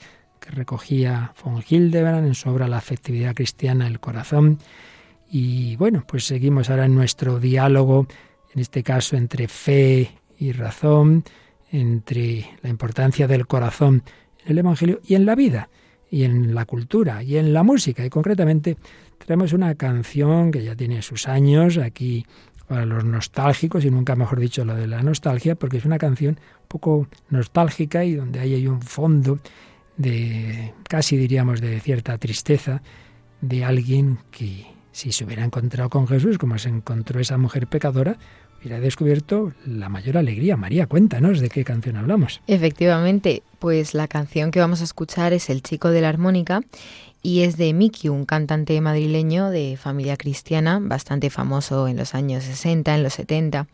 [0.46, 4.58] que recogía von Hildebrand en su obra La afectividad cristiana del corazón.
[5.30, 8.06] Y bueno, pues seguimos ahora en nuestro diálogo,
[8.54, 11.24] en este caso entre fe y razón,
[11.72, 14.04] entre la importancia del corazón
[14.44, 15.68] en el Evangelio y en la vida,
[16.10, 18.04] y en la cultura, y en la música.
[18.04, 18.76] Y concretamente
[19.18, 22.24] tenemos una canción que ya tiene sus años aquí
[22.68, 26.38] para los nostálgicos, y nunca mejor dicho lo de la nostalgia, porque es una canción
[26.62, 29.40] un poco nostálgica y donde ahí hay un fondo
[29.96, 32.82] de casi diríamos de cierta tristeza
[33.40, 38.16] de alguien que si se hubiera encontrado con Jesús como se encontró esa mujer pecadora,
[38.58, 40.56] hubiera descubierto la mayor alegría.
[40.56, 42.40] María, cuéntanos de qué canción hablamos.
[42.46, 46.62] Efectivamente, pues la canción que vamos a escuchar es El chico de la armónica
[47.22, 52.44] y es de Miki, un cantante madrileño de familia cristiana, bastante famoso en los años
[52.44, 53.66] 60, en los 70.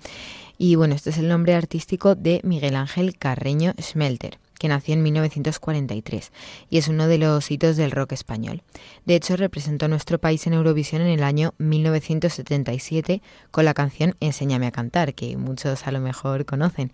[0.58, 5.03] Y bueno, este es el nombre artístico de Miguel Ángel Carreño Schmelter que nació en
[5.03, 6.31] 1943
[6.70, 8.62] y es uno de los hitos del rock español.
[9.05, 14.14] De hecho, representó a nuestro país en Eurovisión en el año 1977 con la canción
[14.20, 16.92] Enséñame a cantar, que muchos a lo mejor conocen,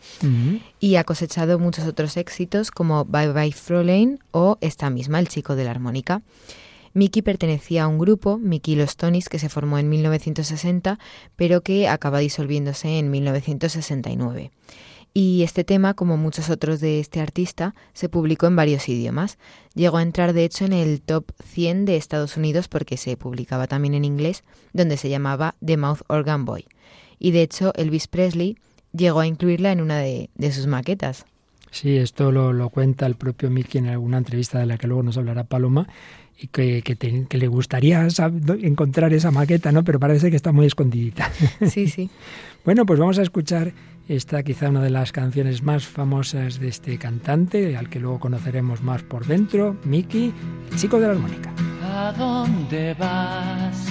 [0.81, 5.55] y ha cosechado muchos otros éxitos como Bye Bye Fräulein o esta misma, El chico
[5.55, 6.23] de la armónica.
[6.95, 10.99] Mickey pertenecía a un grupo, Mickey los Tonys, que se formó en 1960,
[11.37, 14.53] pero que acaba disolviéndose en 1969.
[15.15, 19.39] Y este tema, como muchos otros de este artista, se publicó en varios idiomas.
[19.75, 23.67] Llegó a entrar, de hecho, en el top 100 de Estados Unidos porque se publicaba
[23.67, 26.67] también en inglés, donde se llamaba The Mouth Organ Boy.
[27.19, 28.57] Y de hecho, Elvis Presley
[28.93, 31.27] llegó a incluirla en una de, sus maquetas.
[31.71, 35.19] Sí, esto lo, cuenta el propio Mickey en alguna entrevista de la que luego nos
[35.19, 35.87] hablará Paloma
[36.41, 38.07] y que, que, le gustaría
[38.63, 39.85] encontrar esa maqueta, ¿no?
[39.85, 41.31] Pero parece que está muy escondidita.
[41.69, 42.09] Sí, sí.
[42.65, 43.73] bueno, pues vamos a escuchar
[44.09, 48.83] esta quizá una de las canciones más famosas de este cantante, al que luego conoceremos
[48.83, 50.33] más por dentro, Mickey,
[50.71, 51.53] el chico de la armónica.
[51.83, 53.87] ¿A dónde vas?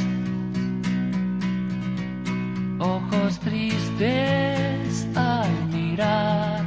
[2.79, 6.63] Ojos tristes al mirar.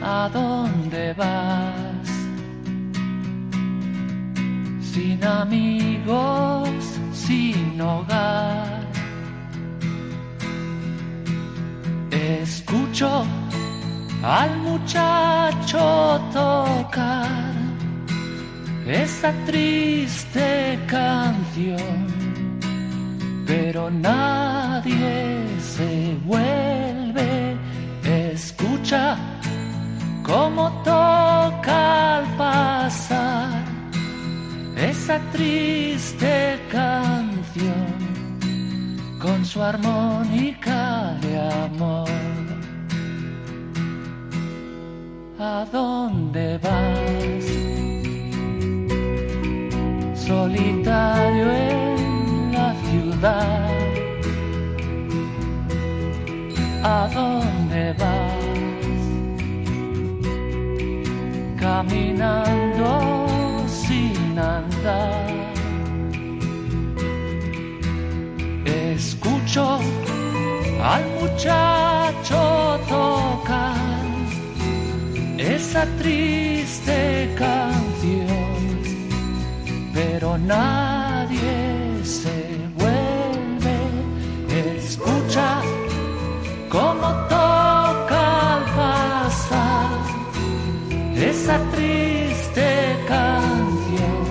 [0.00, 2.08] ¿A dónde vas?
[4.80, 6.68] Sin amigos,
[7.12, 8.67] sin hogar
[13.00, 17.52] Al muchacho tocar
[18.88, 22.06] esa triste canción,
[23.46, 27.56] pero nadie se vuelve.
[28.02, 29.16] Escucha
[30.24, 33.62] cómo toca al pasar
[34.76, 37.86] esa triste canción
[39.20, 42.37] con su armónica de amor.
[45.40, 47.44] ¿A dónde vas?
[50.18, 53.70] Solitario en la ciudad.
[56.82, 58.38] ¿A dónde vas?
[61.56, 62.88] Caminando
[63.68, 65.28] sin andar
[68.64, 69.78] escucho
[70.82, 73.77] al muchacho tocar
[75.58, 78.58] esa triste canción,
[79.92, 82.38] pero nadie se
[82.78, 83.78] vuelve,
[84.76, 85.60] escucha
[86.68, 89.90] cómo toca al pasar
[91.16, 92.68] esa triste
[93.08, 94.26] canción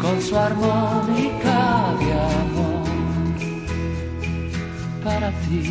[0.00, 2.88] con su armónica de amor
[5.04, 5.62] para ti,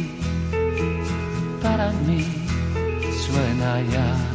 [1.64, 2.39] para mí
[3.60, 4.29] suena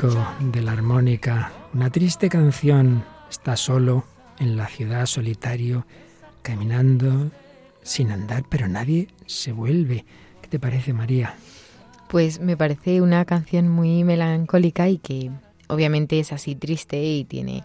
[0.00, 4.04] de la armónica, una triste canción, está solo
[4.38, 5.84] en la ciudad solitario,
[6.40, 7.30] caminando
[7.82, 10.06] sin andar, pero nadie se vuelve.
[10.40, 11.34] ¿Qué te parece, María?
[12.08, 15.30] Pues me parece una canción muy melancólica y que
[15.68, 17.62] obviamente es así triste y tiene,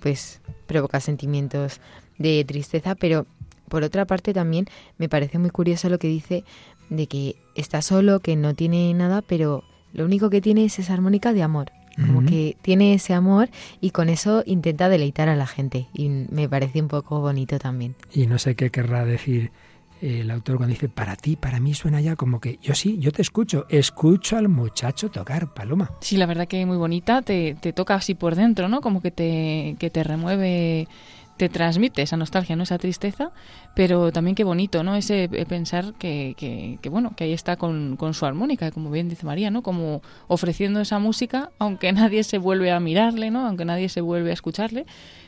[0.00, 1.82] pues, provoca sentimientos
[2.16, 3.26] de tristeza, pero
[3.68, 6.44] por otra parte también me parece muy curioso lo que dice
[6.88, 9.64] de que está solo, que no tiene nada, pero
[9.94, 11.72] lo único que tiene es esa armónica de amor.
[11.96, 15.86] Como que tiene ese amor y con eso intenta deleitar a la gente.
[15.94, 17.94] Y me parece un poco bonito también.
[18.12, 19.52] Y no sé qué querrá decir
[20.00, 23.12] el autor cuando dice, para ti, para mí suena ya como que yo sí, yo
[23.12, 25.90] te escucho, escucho al muchacho tocar, Paloma.
[26.00, 28.80] Sí, la verdad que muy bonita, te, te toca así por dentro, ¿no?
[28.80, 30.88] Como que te, que te remueve
[31.36, 32.62] te transmite esa nostalgia, ¿no?
[32.62, 33.32] Esa tristeza,
[33.74, 34.94] pero también qué bonito, ¿no?
[34.94, 39.08] Ese eh, pensar que, que, bueno, que ahí está con, con, su armónica, como bien
[39.08, 39.62] dice María, ¿no?
[39.62, 43.46] Como ofreciendo esa música, aunque nadie se vuelve a mirarle, ¿no?
[43.46, 44.86] Aunque nadie se vuelve a escucharle,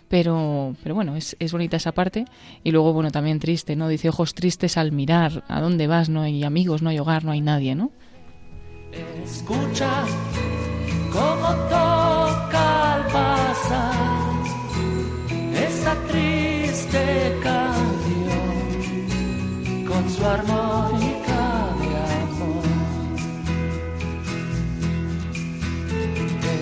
[0.09, 2.25] pero, pero bueno, es, es bonita esa parte.
[2.63, 3.89] Y luego, bueno, también triste, ¿no?
[3.89, 6.09] Dice ojos tristes al mirar, ¿a dónde vas?
[6.09, 7.91] No hay amigos, no hay hogar, no hay nadie, ¿no?
[9.25, 10.05] Escucha
[11.13, 12.06] cómo toca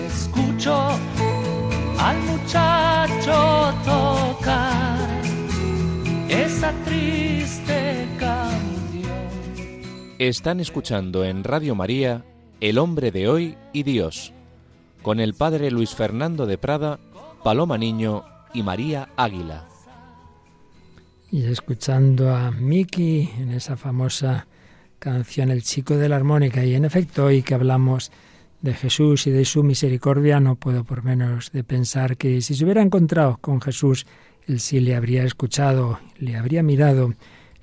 [0.07, 0.75] Escucho
[1.99, 5.21] al muchacho tocar
[6.29, 9.11] esa triste canción.
[10.19, 12.23] Están escuchando en Radio María
[12.61, 14.31] El hombre de hoy y Dios,
[15.01, 16.99] con el padre Luis Fernando de Prada,
[17.43, 19.74] Paloma Niño y María Águila.
[21.35, 24.47] Y escuchando a Miki en esa famosa
[24.99, 28.13] canción El chico de la armónica, y en efecto hoy que hablamos
[28.61, 32.63] de Jesús y de su misericordia, no puedo por menos de pensar que si se
[32.63, 34.07] hubiera encontrado con Jesús,
[34.47, 37.09] él sí le habría escuchado, le habría mirado,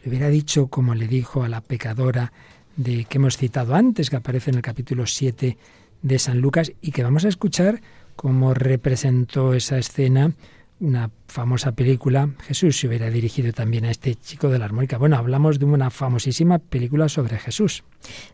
[0.03, 2.31] le hubiera dicho como le dijo a la pecadora
[2.77, 5.57] de que hemos citado antes, que aparece en el capítulo 7
[6.03, 7.81] de San Lucas, y que vamos a escuchar
[8.17, 10.35] cómo representó esa escena
[10.83, 14.99] una famosa película, Jesús se hubiera dirigido también a este chico de la armónica.
[14.99, 17.85] Bueno, hablamos de una famosísima película sobre Jesús.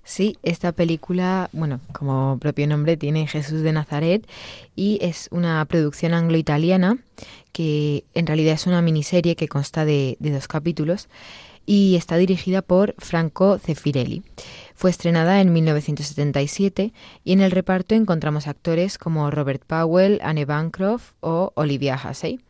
[0.03, 4.27] Sí, esta película, bueno, como propio nombre tiene Jesús de Nazaret
[4.75, 6.97] y es una producción anglo-italiana
[7.53, 11.09] que en realidad es una miniserie que consta de, de dos capítulos
[11.69, 14.23] y está dirigida por Franco Zeffirelli.
[14.75, 21.13] Fue estrenada en 1977 y en el reparto encontramos actores como Robert Powell, Anne Bancroft
[21.21, 22.41] o Olivia Hussey.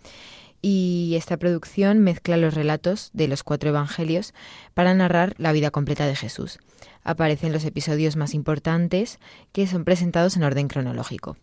[0.60, 4.34] Y esta producción mezcla los relatos de los cuatro evangelios
[4.74, 6.58] para narrar la vida completa de Jesús.
[7.04, 9.18] Aparecen los episodios más importantes
[9.52, 11.36] que son presentados en orden cronológico.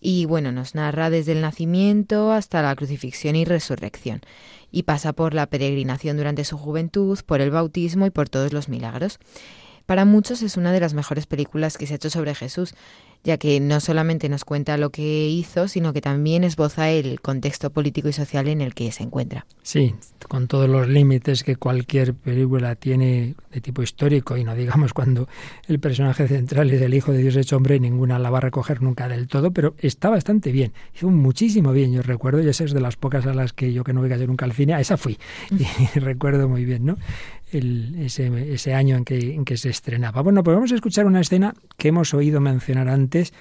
[0.00, 4.20] Y bueno, nos narra desde el nacimiento hasta la crucifixión y resurrección.
[4.70, 8.68] Y pasa por la peregrinación durante su juventud, por el bautismo y por todos los
[8.68, 9.18] milagros.
[9.86, 12.74] Para muchos es una de las mejores películas que se ha hecho sobre Jesús,
[13.24, 17.70] ya que no solamente nos cuenta lo que hizo, sino que también esboza el contexto
[17.70, 19.46] político y social en el que se encuentra.
[19.62, 19.94] Sí,
[20.28, 25.28] con todos los límites que cualquier película tiene de tipo histórico, y no digamos cuando
[25.68, 28.82] el personaje central es el Hijo de Dios hecho hombre, ninguna la va a recoger
[28.82, 32.72] nunca del todo, pero está bastante bien, hizo muchísimo bien, yo recuerdo, y esa es
[32.72, 34.80] de las pocas a las que yo que no voy a nunca al cine, a
[34.80, 35.18] esa fui,
[35.50, 36.98] y recuerdo muy bien, ¿no?
[37.52, 40.22] Ese, ese, año en que, en que se estrenaba.
[40.22, 43.32] Bueno, pues vamos a escuchar una escena que hemos oído mencionar antes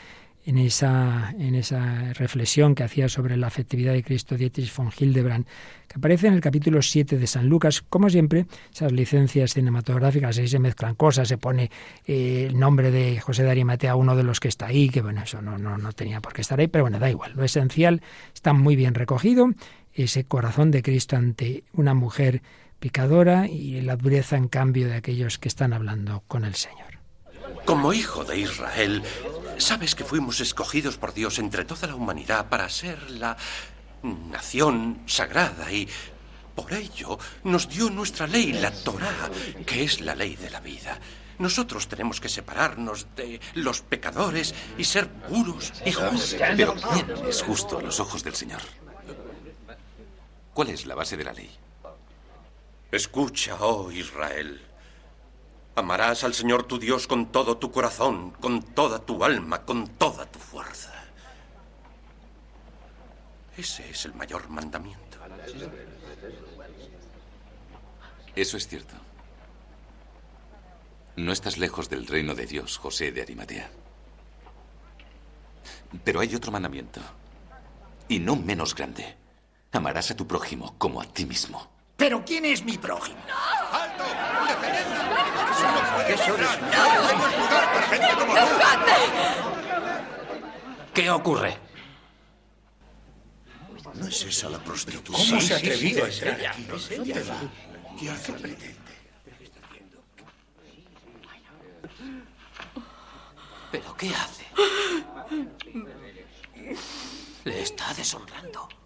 [0.45, 5.45] en esa, en esa reflexión que hacía sobre la afectividad de Cristo Dietrich von Hildebrand,
[5.87, 7.81] que aparece en el capítulo 7 de San Lucas.
[7.81, 11.69] Como siempre, esas licencias cinematográficas, ahí se mezclan cosas, se pone
[12.07, 15.21] eh, el nombre de José de Arimatea, uno de los que está ahí, que bueno,
[15.21, 17.33] eso no, no, no tenía por qué estar ahí, pero bueno, da igual.
[17.35, 18.01] Lo esencial
[18.33, 19.51] está muy bien recogido,
[19.93, 22.41] ese corazón de Cristo ante una mujer
[22.81, 26.99] picadora y la dureza en cambio de aquellos que están hablando con el Señor.
[27.63, 29.03] Como hijo de Israel,
[29.57, 33.37] sabes que fuimos escogidos por Dios entre toda la humanidad para ser la
[34.03, 35.87] nación sagrada y
[36.55, 39.29] por ello nos dio nuestra ley, la Torá,
[39.65, 40.99] que es la ley de la vida.
[41.37, 46.35] Nosotros tenemos que separarnos de los pecadores y ser puros y justos.
[46.57, 48.61] Pero ¿quién es justo a los ojos del Señor?
[50.53, 51.49] ¿Cuál es la base de la ley?
[52.91, 54.61] Escucha, oh Israel.
[55.75, 60.25] Amarás al Señor tu Dios con todo tu corazón, con toda tu alma, con toda
[60.25, 60.93] tu fuerza.
[63.57, 65.17] Ese es el mayor mandamiento.
[68.35, 68.95] Eso es cierto.
[71.15, 73.69] No estás lejos del reino de Dios, José de Arimatea.
[76.03, 77.01] Pero hay otro mandamiento,
[78.07, 79.17] y no menos grande.
[79.71, 81.80] Amarás a tu prójimo como a ti mismo.
[82.01, 83.19] ¿Pero quién es mi prójimo?
[83.71, 84.03] ¡Alto!
[86.07, 86.39] ¿Qué son
[90.95, 91.59] ¿Qué ocurre?
[93.93, 95.15] ¿No es esa la prostituta?
[95.15, 96.63] ¿Cómo se ha atrevido a entrar aquí?
[96.63, 97.35] ¿Dónde va?
[97.99, 98.93] ¿Qué hace pretende?
[103.71, 104.45] ¿Pero qué hace?
[107.43, 108.80] Le está deshonrando.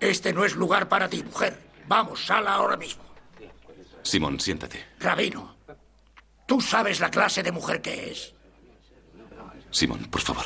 [0.00, 1.58] Este no es lugar para ti, mujer.
[1.86, 3.02] Vamos, sal ahora mismo.
[4.02, 4.84] Simón, siéntate.
[5.00, 5.56] Rabino,
[6.46, 8.34] tú sabes la clase de mujer que es.
[9.70, 10.44] Simón, por favor.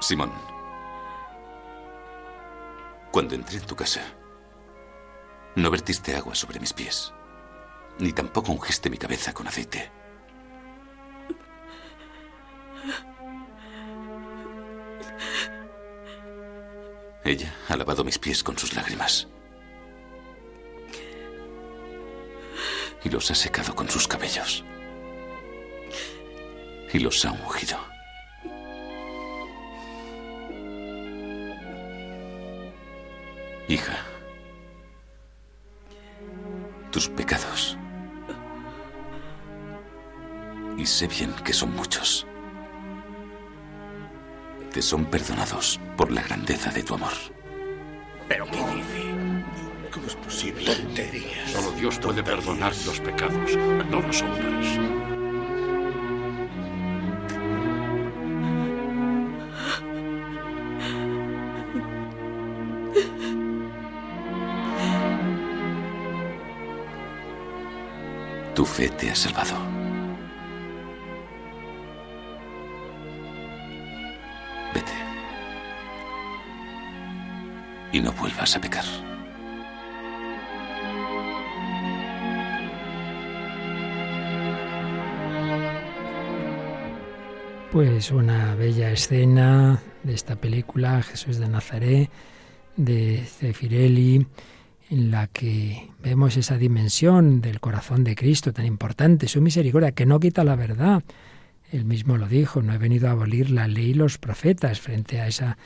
[0.00, 0.30] Simón,
[3.16, 4.02] cuando entré en tu casa,
[5.54, 7.14] no vertiste agua sobre mis pies,
[7.98, 9.90] ni tampoco ungiste mi cabeza con aceite.
[17.24, 19.26] Ella ha lavado mis pies con sus lágrimas.
[23.02, 24.62] Y los ha secado con sus cabellos.
[26.92, 27.95] Y los ha ungido.
[33.68, 33.98] Hija,
[36.92, 37.76] tus pecados.
[40.78, 42.26] Y sé bien que son muchos.
[44.72, 47.12] Te son perdonados por la grandeza de tu amor.
[48.28, 49.90] ¿Pero qué dice?
[49.90, 50.72] ¿Cómo es posible?
[50.72, 51.50] Tonterías.
[51.50, 54.95] Solo Dios puede perdonar los pecados, no los hombres.
[68.76, 69.56] Fe te ha salvado.
[74.74, 74.92] Vete.
[77.92, 78.84] Y no vuelvas a pecar.
[87.72, 92.10] Pues una bella escena de esta película, Jesús de Nazaret,
[92.76, 94.26] de Cefirelli,
[94.88, 100.06] en la que vemos esa dimensión del corazón de Cristo tan importante, su misericordia, que
[100.06, 101.02] no quita la verdad.
[101.72, 105.20] Él mismo lo dijo, no he venido a abolir la ley y los profetas frente
[105.20, 105.58] a esa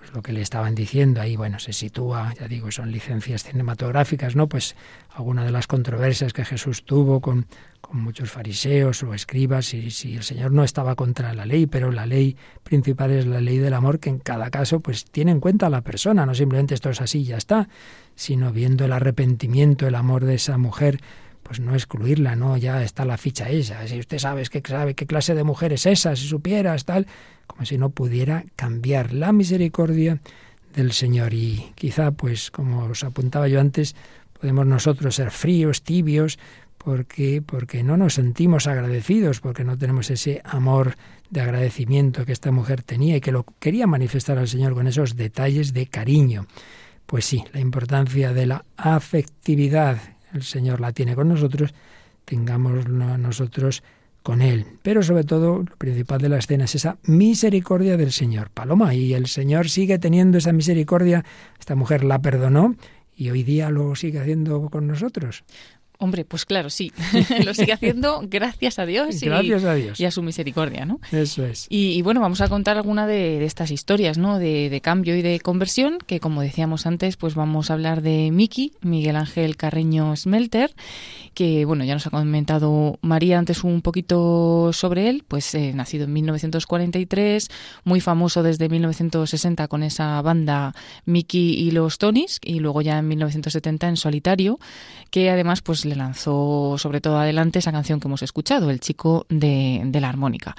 [0.00, 4.34] pues lo que le estaban diciendo ahí, bueno, se sitúa, ya digo, son licencias cinematográficas,
[4.34, 4.48] ¿no?
[4.48, 4.74] Pues
[5.10, 7.46] alguna de las controversias que Jesús tuvo con,
[7.90, 11.90] con muchos fariseos o escribas, y si el Señor no estaba contra la ley, pero
[11.90, 15.40] la ley principal es la ley del amor, que en cada caso pues tiene en
[15.40, 17.68] cuenta a la persona, no simplemente esto es así y ya está,
[18.14, 21.00] sino viendo el arrepentimiento, el amor de esa mujer,
[21.42, 23.84] pues no excluirla, no, ya está la ficha esa.
[23.88, 27.08] Si usted sabe, que sabe qué clase de mujer es esa, si supieras tal,
[27.48, 30.20] como si no pudiera cambiar la misericordia
[30.76, 31.34] del Señor.
[31.34, 33.96] Y quizá, pues, como os apuntaba yo antes,
[34.38, 36.38] podemos nosotros ser fríos, tibios,
[36.82, 40.94] porque, porque no nos sentimos agradecidos, porque no tenemos ese amor
[41.28, 45.14] de agradecimiento que esta mujer tenía y que lo quería manifestar al Señor con esos
[45.14, 46.46] detalles de cariño.
[47.04, 49.98] Pues sí, la importancia de la afectividad,
[50.32, 51.74] el Señor la tiene con nosotros,
[52.24, 53.82] tengamos nosotros
[54.22, 54.64] con él.
[54.80, 58.48] Pero sobre todo, lo principal de la escena es esa misericordia del Señor.
[58.48, 61.26] Paloma, y el Señor sigue teniendo esa misericordia.
[61.58, 62.74] Esta mujer la perdonó
[63.14, 65.44] y hoy día lo sigue haciendo con nosotros.
[66.02, 66.92] Hombre, pues claro, sí.
[67.44, 70.98] lo sigue haciendo gracias a Dios, gracias y, a Dios y a su misericordia, ¿no?
[71.12, 71.66] Eso es.
[71.68, 74.38] Y, bueno, vamos a contar alguna de, estas historias, ¿no?
[74.38, 78.72] De, cambio y de conversión, que como decíamos antes, pues vamos a hablar de Miki,
[78.80, 80.74] Miguel Ángel Carreño Smelter,
[81.34, 86.04] que bueno, ya nos ha comentado María antes un poquito sobre él, pues eh, nacido
[86.04, 87.48] en 1943,
[87.84, 90.74] muy famoso desde 1960 con esa banda
[91.04, 94.58] Miki y los Tonys, y luego ya en 1970 en solitario,
[95.10, 99.26] que además pues le lanzó sobre todo adelante esa canción que hemos escuchado, El chico
[99.28, 100.56] de, la armónica.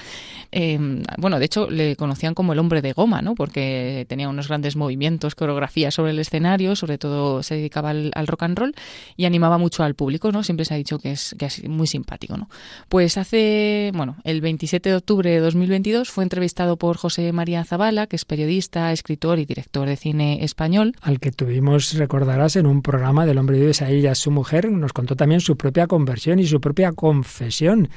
[0.52, 3.34] Em, bueno, de hecho le conocían como el hombre de goma, ¿no?
[3.34, 8.44] Porque tenía unos grandes movimientos, coreografías sobre el escenario, sobre todo se dedicaba al, rock
[8.44, 8.76] and roll
[9.18, 10.44] y animaba mucho al público, ¿no?
[10.44, 11.36] Siempre se ha dicho que es,
[11.68, 12.50] muy simpático, ¿no?
[12.90, 18.08] Pues hace, bueno, el 27 de octubre de 2022 fue entrevistado por José María Zavala,
[18.08, 20.94] que es periodista, escritor y director de cine español.
[21.02, 24.70] Al que tuvimos, recordarás, en un programa del hombre de Dios, a ella, su mujer,
[24.70, 27.90] nos contó también su propia conversión y su propia confesión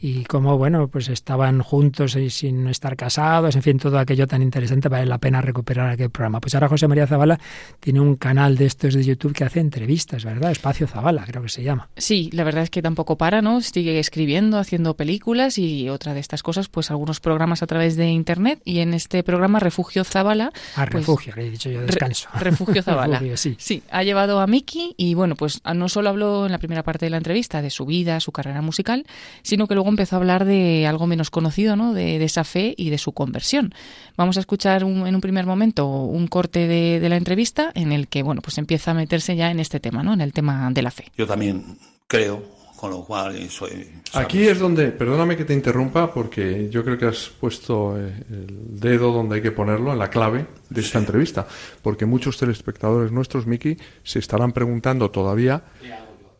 [0.00, 4.42] y cómo, bueno, pues estaban juntos y sin estar casados, en fin, todo aquello tan
[4.42, 6.40] interesante, vale la pena recuperar aquel programa.
[6.40, 7.38] Pues ahora José María Zavala
[7.80, 10.52] tiene un canal de estos de YouTube que hace entrevistas, ¿verdad?
[10.52, 11.90] Espacio Zavala, creo que se llama.
[11.98, 13.60] Sí, la verdad es que tampoco para, ¿no?
[13.60, 18.08] Sigue escribiendo, haciendo películas y otra de estas cosas, pues algunos programas a través de
[18.08, 20.50] Internet y en este programa Refugio Zavala...
[20.76, 22.28] Ah, pues, refugio, que he dicho yo descanso.
[22.40, 23.18] refugio Zavala.
[23.18, 23.54] refugio, sí.
[23.58, 27.04] sí, ha llevado a Miki y bueno, pues no solo habló en la primera parte
[27.04, 29.04] de la entrevista de su vida, su carrera musical,
[29.42, 31.92] sino que luego empezó a hablar de algo menos conocido, ¿no?
[31.92, 33.74] De, esa fe y de su conversión.
[34.16, 38.22] Vamos a escuchar en un primer momento un corte de, la entrevista en el que,
[38.22, 40.12] bueno, pues empieza a meterse ya en este tema, ¿no?
[40.12, 41.06] En el tema de la fe.
[41.16, 42.42] Yo también creo,
[42.76, 43.88] con lo cual soy...
[44.14, 48.80] Aquí es donde, perdóname que te interrumpa, porque yo creo que has puesto eh, el
[48.80, 51.46] dedo donde hay que ponerlo, en la clave de esta entrevista,
[51.82, 55.62] porque muchos telespectadores nuestros, Miki, se estarán preguntando todavía...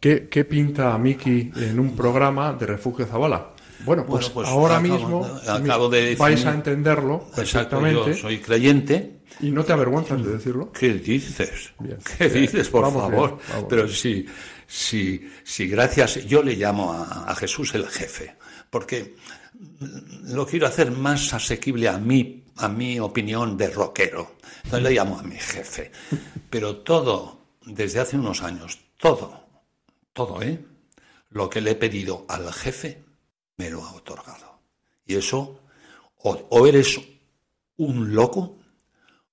[0.00, 3.50] ¿Qué, ¿Qué, pinta Miki en un programa de Refugio Zabala?
[3.84, 8.10] Bueno, pues, pues ahora mismo acabo de vais a entenderlo perfectamente.
[8.10, 9.20] yo soy creyente.
[9.40, 10.70] ¿Y no te avergüenzas de decirlo?
[10.72, 11.72] ¿Qué dices?
[12.18, 13.38] ¿Qué dices, por favor?
[13.68, 14.26] Pero sí,
[14.66, 16.26] sí, sí, gracias.
[16.26, 18.34] Yo le llamo a, Jesús el jefe,
[18.68, 19.14] porque
[20.24, 24.32] lo quiero hacer más asequible a mí, a mi opinión de rockero.
[24.64, 25.90] Entonces le llamo a mi jefe.
[26.50, 29.39] Pero todo, desde hace unos años, todo,
[30.12, 30.64] todo, ¿eh?
[31.30, 33.04] Lo que le he pedido al jefe,
[33.56, 34.60] me lo ha otorgado.
[35.06, 35.60] Y eso,
[36.16, 37.00] o, eres
[37.76, 38.58] un loco,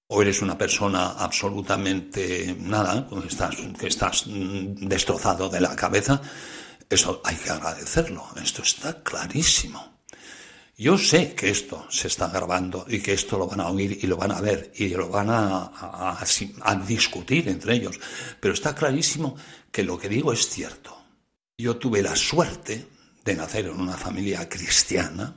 [0.07, 6.21] o eres una persona absolutamente nada, estás, que estás destrozado de la cabeza,
[6.89, 8.25] eso hay que agradecerlo.
[8.41, 9.96] Esto está clarísimo.
[10.79, 14.05] Yo sé que esto se está grabando y que esto lo van a oír y
[14.05, 16.23] lo van a ver y lo van a,
[16.87, 17.99] discutir entre ellos,
[18.39, 19.35] pero está clarísimo
[19.71, 20.95] que lo que digo es cierto.
[21.57, 22.87] Yo tuve la suerte
[23.25, 25.33] de nacer en una familia cristiana.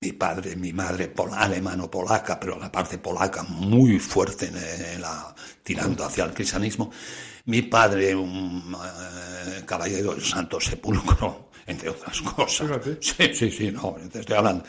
[0.00, 5.34] Mi padre, mi madre alemano-polaca, pero la parte polaca muy fuerte, en la,
[5.64, 6.92] tirando hacia el cristianismo.
[7.46, 12.80] Mi padre, un eh, caballero del Santo Sepulcro, entre otras cosas.
[13.00, 14.64] Sí, sí, sí, no, te estoy hablando.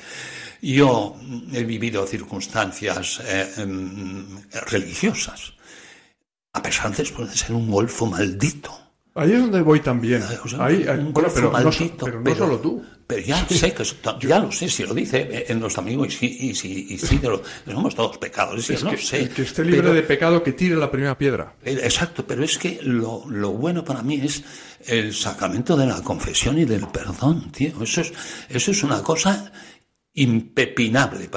[0.61, 1.15] Yo
[1.53, 4.25] he vivido circunstancias eh, em,
[4.67, 5.53] religiosas,
[6.53, 8.84] a pesar de ser un golfo maldito
[9.18, 10.22] Ahí es donde voy también.
[10.59, 12.84] Ahí, bueno, pero, no, pero, no, solo tú.
[13.07, 13.84] Pero ya sé que
[14.28, 16.97] ya lo sé, si lo dice eh, en nuestro amigo y si, y si, y
[16.97, 18.70] si lo, somos todos pecadores.
[18.70, 21.55] Es que, sé, que esté libre de pecado que tire la primera piedra.
[21.63, 24.43] Eh, exacto, pero es que lo, lo, bueno para mí es
[24.86, 27.84] el sacramento de la confesión y del perdón, tío.
[27.84, 28.11] Eso es,
[28.49, 29.49] eso es una cosa
[30.13, 31.30] impepinable.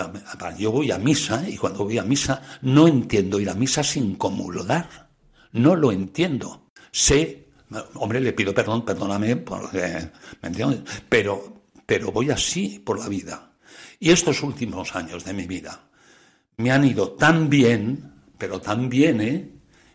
[0.59, 4.17] Yo voy a misa y cuando voy a misa no entiendo ir a misa sin
[4.17, 5.11] comulgar.
[5.53, 6.73] No lo entiendo.
[6.91, 7.48] Sé
[7.95, 10.11] Hombre, le pido perdón, perdóname, porque,
[10.43, 10.81] ¿me entiendes?
[11.09, 13.53] Pero, pero voy así por la vida.
[14.01, 15.89] Y estos últimos años de mi vida
[16.57, 19.51] me han ido tan bien, pero tan bien, ¿eh?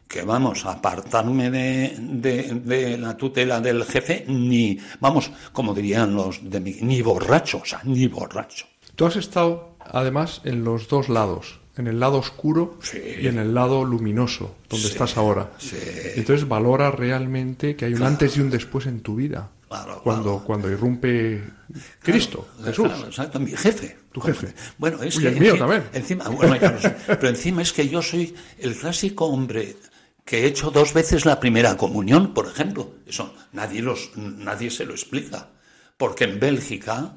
[0.08, 6.48] que vamos a apartarme de, de, la tutela del jefe, ni, vamos, como dirían los
[6.48, 8.68] de mi, ni borracho, o sea, ni borracho.
[8.96, 12.78] Tú has estado, además, en los dos lados en el lado oscuro
[13.20, 15.52] y en el lado luminoso, donde estás ahora.
[16.16, 19.50] Entonces valora realmente que hay un antes y un después en tu vida.
[20.04, 21.44] cuando, cuando irrumpe
[22.00, 22.92] Cristo, Jesús.
[23.08, 23.98] exacto, mi jefe.
[24.12, 24.54] Tu jefe.
[24.78, 25.84] Bueno, es que el mío también.
[25.94, 26.56] Encima, bueno,
[27.08, 29.76] pero encima es que yo soy el clásico hombre
[30.24, 32.94] que he hecho dos veces la primera comunión, por ejemplo.
[33.08, 35.50] Eso nadie, los, nadie se lo explica
[35.98, 37.14] porque en Bélgica,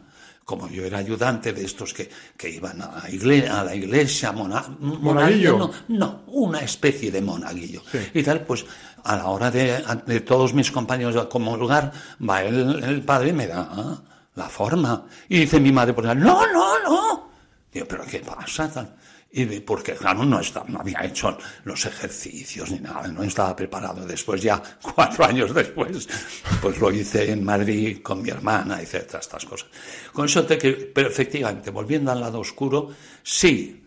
[0.47, 4.31] como yo era ayudante de estos que, que iban a la iglesia, a la iglesia
[4.31, 5.59] mona, ¿Monaguillo?
[5.59, 7.83] No, no, una especie de monaguillo.
[8.15, 8.65] Y tal, pues
[9.03, 11.91] a la hora de, de todos mis compañeros a comulgar,
[12.23, 14.03] va el, el padre y me da ah,
[14.37, 15.05] la forma.
[15.29, 17.31] Y dice mi madre, ahí, no, no, no.
[17.73, 18.71] Digo, pero ¿qué pasa?
[18.73, 18.95] Tal.
[19.31, 24.07] Y porque, claro, no, estaba, no había hecho los ejercicios ni nada, no estaba preparado.
[24.07, 24.63] Después, ya
[24.95, 26.09] cuatro años después,
[26.63, 29.69] pues lo hice en Madrid con mi hermana, etcétera, estas cosas.
[30.13, 32.91] Con eso te pero efectivamente, volviendo al lado oscuro,
[33.23, 33.85] sí,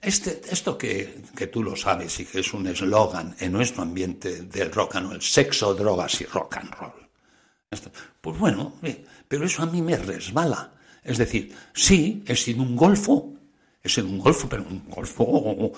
[0.00, 4.42] este, esto que, que tú lo sabes y que es un eslogan en nuestro ambiente
[4.42, 7.08] del rock and roll, sexo, drogas y rock and roll.
[7.70, 7.90] Esto,
[8.20, 10.74] pues bueno, eh, pero eso a mí me resbala.
[11.02, 13.32] Es decir, sí, he sido un golfo,
[13.88, 15.72] sido un golfo, pero un golfo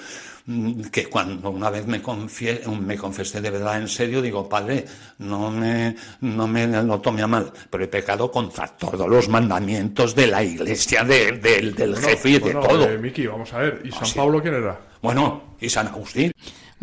[0.47, 4.85] mm, que cuando una vez me, confie- me confesé de verdad en serio, digo, padre,
[5.19, 10.15] no me, no me lo tome a mal, pero he pecado contra todos los mandamientos
[10.15, 12.85] de la iglesia, de- del- del Bueno, jefe y de bueno, todo.
[12.91, 13.81] eh, Miki, vamos a ver.
[13.85, 14.19] ¿Y San sí.
[14.19, 14.79] Pablo quién era?
[15.01, 16.31] Bueno, y San Agustín.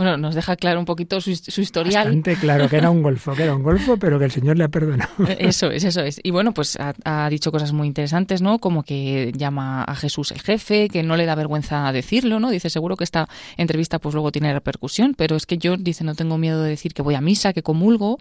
[0.02, 2.06] Bueno, nos deja claro un poquito su, su historial.
[2.06, 4.64] Bastante claro que era un golfo, que era un golfo, pero que el Señor le
[4.64, 5.12] ha perdonado.
[5.28, 6.20] Eh, Eso es, eso es.
[6.24, 8.58] Y bueno, pues ha, ha dicho cosas muy interesantes, ¿no?
[8.58, 12.50] Como que llama a Jesús el jefe, que no le da vergüenza decirlo, ¿no?
[12.50, 16.16] Dice, seguro que esta entrevista pues luego tiene repercusión, pero es que yo, dice, no
[16.16, 18.18] tengo miedo de decir que voy a misa, que comulgo.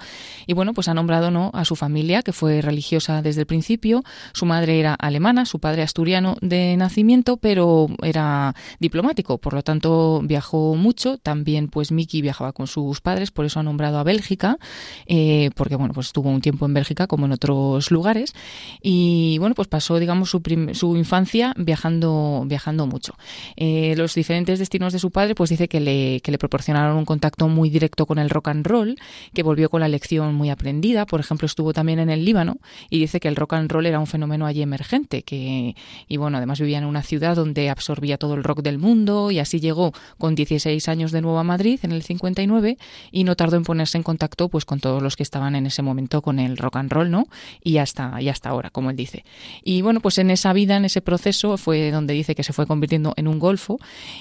[0.47, 1.51] Y bueno, pues ha nombrado, ¿no?
[1.55, 4.05] A su familia, que fue religiosa desde el principio.
[4.35, 10.21] Su madre era alemana, su padre asturiano de nacimiento, pero era diplomático, por lo tanto
[10.23, 11.17] viajó mucho.
[11.17, 14.59] También, pues Miki viajaba con sus padres, por eso ha nombrado a Bélgica,
[15.07, 18.35] eh, porque bueno, pues estuvo un tiempo en Bélgica como en otros lugares.
[18.83, 20.43] Y bueno, pues pasó, digamos, su,
[20.73, 23.15] su infancia viajando, viajando mucho.
[23.57, 27.05] Eh, los diferentes destinos de su padre, pues dice que le, que le proporcionaron un
[27.05, 28.97] contacto muy directo con el rock and roll,
[29.35, 31.07] que volvió con la lección muy aprendida.
[31.07, 32.59] Por ejemplo, estuvo también en el Líbano
[32.89, 35.75] y dice que el rock and roll era un fenómeno allí emergente, que,
[36.09, 39.39] y bueno, además vivía en una ciudad donde absorbía todo el rock del mundo y
[39.39, 42.79] así llegó con 16 años de nuevo a Madrid en el 59
[43.11, 45.83] y no tardó en ponerse en contacto pues con todos los que estaban en ese
[45.83, 47.27] momento con el rock and roll, ¿no?
[47.63, 49.25] Y hasta, y hasta ahora, como él dice.
[49.65, 52.67] Y bueno, pues en esa vida, en ese proceso, fue donde dice que se fue
[52.67, 53.79] convirtiendo en un golfo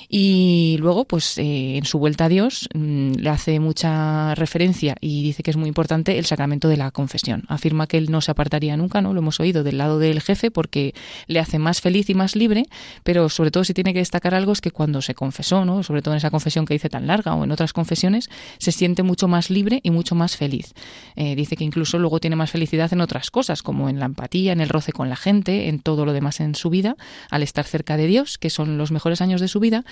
[0.07, 5.23] y luego, pues eh, en su vuelta a Dios, mm, le hace mucha referencia y
[5.23, 7.43] dice que es muy importante el sacramento de la confesión.
[7.47, 9.13] Afirma que él no se apartaría nunca, ¿no?
[9.13, 10.93] Lo hemos oído del lado del jefe porque
[11.27, 12.65] le hace más feliz y más libre,
[13.03, 15.83] pero sobre todo si tiene que destacar algo es que cuando se confesó, ¿no?
[15.83, 19.03] Sobre todo en esa confesión que dice tan larga o en otras confesiones, se siente
[19.03, 20.73] mucho más libre y mucho más feliz.
[21.15, 24.51] Eh, dice que incluso luego tiene más felicidad en otras cosas, como en la empatía,
[24.51, 26.95] en el roce con la gente, en todo lo demás en su vida,
[27.29, 29.83] al estar cerca de Dios, que son los mejores años de su vida,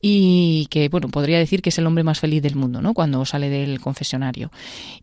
[0.00, 2.94] y que, bueno, podría decir que es el hombre más feliz del mundo, ¿no?
[2.94, 4.50] Cuando sale del confesionario.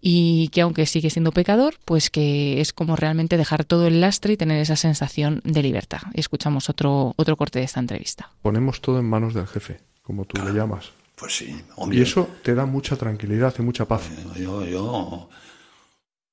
[0.02, 4.34] Y que aunque sigue siendo pecador, pues que es como realmente dejar todo el lastre
[4.34, 6.02] y tener esa sensación de libertad.
[6.14, 8.30] Escuchamos otro, otro corte de esta entrevista.
[8.42, 10.92] Ponemos todo en manos del jefe, como tú le llamas.
[11.20, 12.02] Pues sí, Y hombre.
[12.02, 14.04] eso te da mucha tranquilidad y mucha paz.
[14.38, 15.30] Yo, yo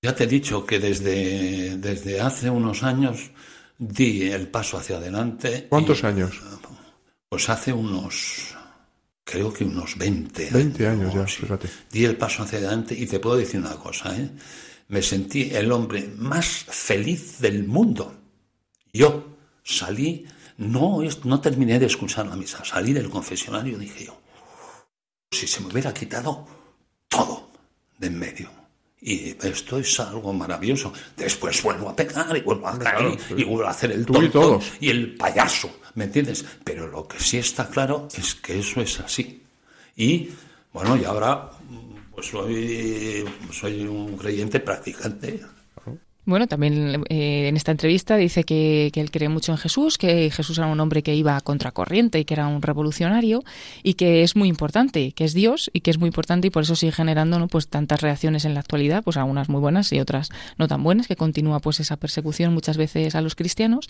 [0.02, 3.30] ya te he dicho que desde, desde hace unos años
[3.78, 5.66] di el paso hacia adelante.
[5.68, 6.40] ¿Cuántos y, años?
[7.28, 8.54] Pues hace unos,
[9.24, 10.50] creo que unos 20.
[10.52, 11.42] 20 años ya, sí.
[11.42, 11.68] fíjate.
[11.90, 14.30] Di el paso hacia adelante y te puedo decir una cosa, ¿eh?
[14.88, 18.14] Me sentí el hombre más feliz del mundo.
[18.92, 20.24] Yo salí,
[20.58, 24.20] no, no terminé de escuchar la misa, salí del confesionario y dije yo,
[25.36, 26.46] si se me hubiera quitado
[27.08, 27.50] todo
[27.98, 28.50] de en medio.
[29.00, 30.92] Y esto es algo maravilloso.
[31.16, 34.04] Después vuelvo a pecar y vuelvo a caer Claro, y vuelvo a hacer el y
[34.04, 34.72] tonto todos.
[34.80, 36.44] y el payaso, ¿me entiendes?
[36.64, 39.42] Pero lo que sí está claro es que eso es así.
[39.96, 40.30] Y
[40.72, 41.50] bueno, y ahora
[42.12, 45.40] pues soy, soy un creyente practicante.
[46.26, 50.28] Bueno, también eh, en esta entrevista dice que, que él cree mucho en Jesús, que
[50.32, 53.44] Jesús era un hombre que iba a contracorriente y que era un revolucionario
[53.84, 56.64] y que es muy importante, que es Dios y que es muy importante y por
[56.64, 57.46] eso sigue generando ¿no?
[57.46, 61.06] pues tantas reacciones en la actualidad, pues algunas muy buenas y otras no tan buenas,
[61.06, 63.88] que continúa pues esa persecución muchas veces a los cristianos.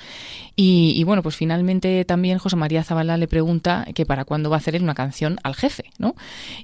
[0.55, 4.57] Y, y bueno, pues finalmente también José María Zabala le pregunta que para cuándo va
[4.57, 6.15] a hacer él una canción al jefe, ¿no?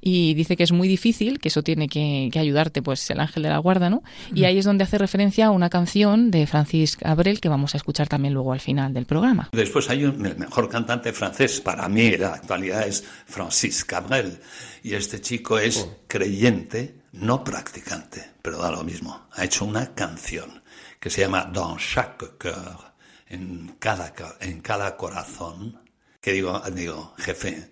[0.03, 3.43] Y dice que es muy difícil, que eso tiene que, que ayudarte pues el ángel
[3.45, 4.03] de la guarda, ¿no?
[4.35, 7.77] Y ahí es donde hace referencia a una canción de Francis Cabrel que vamos a
[7.79, 9.51] escuchar también luego al final del programa.
[9.53, 14.41] Después hay un, el mejor cantante francés para mí en la actualidad es Francis Cabrel.
[14.83, 19.27] Y este chico es creyente, no practicante, pero da lo mismo.
[19.33, 20.63] Ha hecho una canción
[21.01, 22.93] que se llama Dans chaque cœur,
[23.29, 25.79] en cada, ca- en cada corazón.
[26.21, 27.71] Que digo, digo, jefe,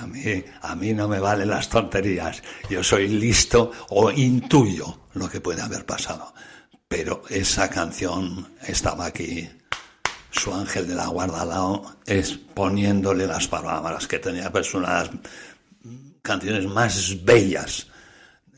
[0.00, 2.42] a mí, a mí no me valen las tonterías.
[2.68, 6.34] Yo soy listo o intuyo lo que puede haber pasado.
[6.92, 9.48] Pero esa canción estaba aquí,
[10.30, 15.10] su ángel de la guarda al lado, es poniéndole las palabras que tenía personas,
[16.20, 17.86] canciones más bellas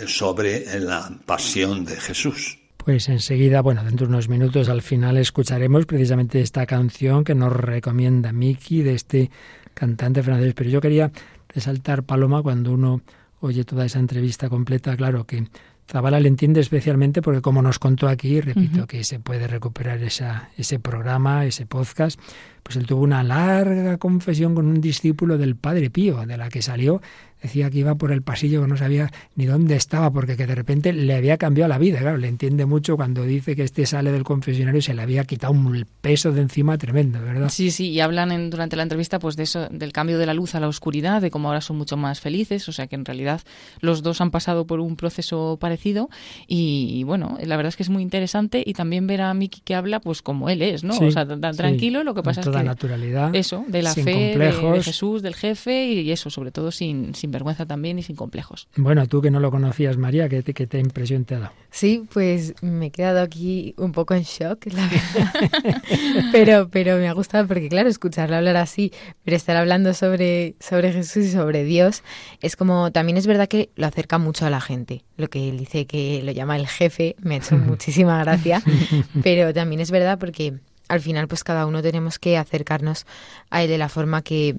[0.09, 2.59] sobre la pasión de Jesús.
[2.77, 7.53] Pues enseguida, bueno, dentro de unos minutos al final escucharemos precisamente esta canción que nos
[7.53, 9.31] recomienda Miki de este
[9.75, 10.55] cantante francés.
[10.57, 11.13] Pero yo quería
[11.49, 13.01] resaltar, Paloma, cuando uno
[13.39, 15.47] oye toda esa entrevista completa, claro que
[15.87, 20.49] Zabala le entiende especialmente porque como nos contó aquí, repito que se puede recuperar esa,
[20.57, 22.19] ese programa, ese podcast,
[22.63, 26.63] pues él tuvo una larga confesión con un discípulo del Padre Pío, de la que
[26.63, 27.03] salió
[27.45, 30.55] decía que iba por el pasillo que no sabía ni dónde estaba, porque que de
[30.55, 31.99] repente le había cambiado la vida.
[31.99, 35.25] Claro, le entiende mucho cuando dice que este sale del confesionario y se le había
[35.25, 37.51] quitado un peso de encima tremendo, ¿verdad?
[37.51, 40.33] Sí, sí, y hablan en, durante la entrevista pues de eso, del cambio de la
[40.33, 43.05] luz a la oscuridad, de cómo ahora son mucho más felices, o sea que en
[43.05, 43.43] realidad
[43.81, 46.09] los dos han pasado por un proceso parecido
[46.49, 49.75] y, bueno, la verdad es que es muy interesante y también ver a Miki que
[49.75, 50.97] habla pues como él es, ¿no?
[50.97, 52.63] o sea, tan tranquilo, lo que pasa es que...
[52.63, 53.35] naturalidad.
[53.35, 57.67] Eso, de la fe de, Jesús, del jefe y eso, sobre todo sin, sin vergüenza
[57.67, 58.69] también y sin complejos.
[58.77, 61.53] Bueno, tú que no lo conocías, María, ¿qué, qué te impresión te ha dado?
[61.71, 65.83] Sí, pues me he quedado aquí un poco en shock, la verdad.
[66.33, 68.93] pero, pero me ha gustado porque, claro, escucharlo hablar así,
[69.25, 72.03] pero estar hablando sobre, sobre Jesús y sobre Dios,
[72.41, 75.05] es como, también es verdad que lo acerca mucho a la gente.
[75.17, 78.63] Lo que él dice que lo llama el jefe, me ha hecho muchísima gracia,
[79.23, 80.55] pero también es verdad porque
[80.89, 83.07] al final pues cada uno tenemos que acercarnos
[83.51, 84.57] a él de la forma que,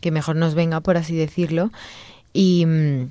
[0.00, 1.70] que mejor nos venga, por así decirlo.
[2.32, 3.10] Y, mm,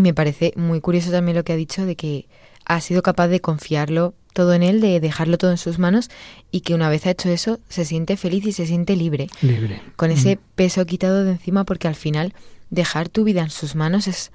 [0.00, 2.26] me parece muy curioso también lo que ha dicho de que
[2.64, 6.10] ha sido capaz de confiarlo todo en él, de dejarlo todo en sus manos
[6.50, 9.28] y que una vez ha hecho eso se siente feliz y se siente libre.
[9.40, 9.80] Libre.
[9.96, 12.34] Con ese peso quitado de encima porque al final
[12.68, 14.32] dejar tu vida en sus manos es,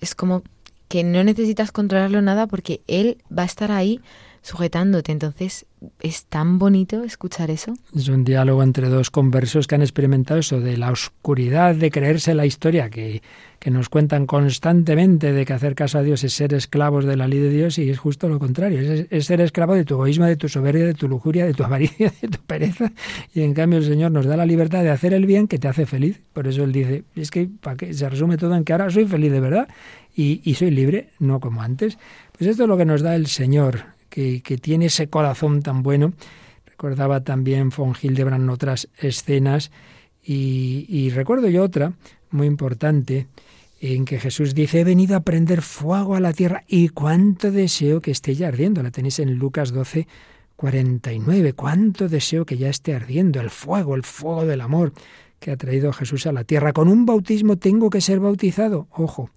[0.00, 0.42] es como
[0.88, 4.00] que no necesitas controlarlo nada porque él va a estar ahí
[4.44, 5.10] sujetándote.
[5.10, 5.64] Entonces,
[6.00, 7.74] es tan bonito escuchar eso.
[7.96, 12.34] Es un diálogo entre dos conversos que han experimentado eso de la oscuridad de creerse
[12.34, 13.22] la historia que,
[13.58, 17.26] que nos cuentan constantemente de que hacer caso a Dios es ser esclavos de la
[17.26, 20.36] ley de Dios y es justo lo contrario, es, ser esclavo de tu egoísmo, de
[20.36, 22.92] tu soberbia, de tu lujuria, de tu avaricia, de tu pereza
[23.32, 25.68] y en cambio el Señor nos da la libertad de hacer el bien que te
[25.68, 26.20] hace feliz.
[26.34, 27.94] Por eso Él dice, es que ¿para qué?
[27.94, 29.68] se resume todo en que ahora soy feliz de verdad
[30.14, 31.96] y, y soy libre, no como antes.
[32.36, 36.12] Pues esto es lo que nos da el Señor, que, tiene ese corazón tan bueno.
[36.64, 39.72] Recordaba también von Hildebrand otras escenas
[40.22, 41.92] y, recuerdo yo otra
[42.30, 43.26] muy importante
[43.80, 48.00] en que Jesús dice, he venido a prender fuego a la tierra y cuánto deseo
[48.00, 48.82] que esté ya ardiendo.
[48.82, 50.06] La tenéis en Lucas 12,
[50.56, 51.52] 49.
[51.52, 54.92] Cuánto deseo que ya esté ardiendo el fuego, el fuego del amor
[55.38, 56.72] que ha traído Jesús a la tierra.
[56.72, 58.86] Con un bautismo tengo que ser bautizado.
[58.90, 59.30] Ojo,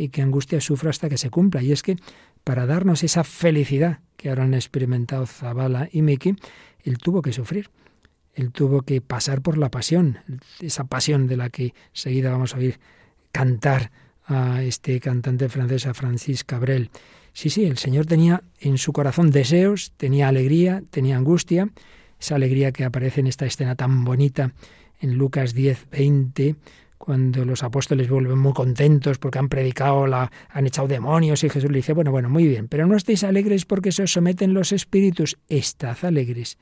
[0.00, 1.62] y que angustia sufra hasta que se cumpla.
[1.62, 1.96] Y es que
[2.44, 6.36] para darnos esa felicidad que ahora han experimentado Zabala y Miki,
[6.84, 7.70] él tuvo que sufrir.
[8.34, 10.18] Él tuvo que pasar por la pasión,
[10.60, 12.78] esa pasión de la que seguida vamos a oír
[13.32, 13.90] cantar
[14.24, 16.90] a este cantante francés, a Francis Cabrel.
[17.32, 21.70] Sí, sí, el Señor tenía en su corazón deseos, tenía alegría, tenía angustia,
[22.20, 24.52] esa alegría que aparece en esta escena tan bonita
[25.00, 26.56] en Lucas 10, 20,
[27.00, 31.70] cuando los apóstoles vuelven muy contentos porque han predicado, la, han echado demonios y Jesús
[31.70, 34.70] le dice, bueno, bueno, muy bien, pero no estéis alegres porque se os someten los
[34.70, 36.58] espíritus, estad alegres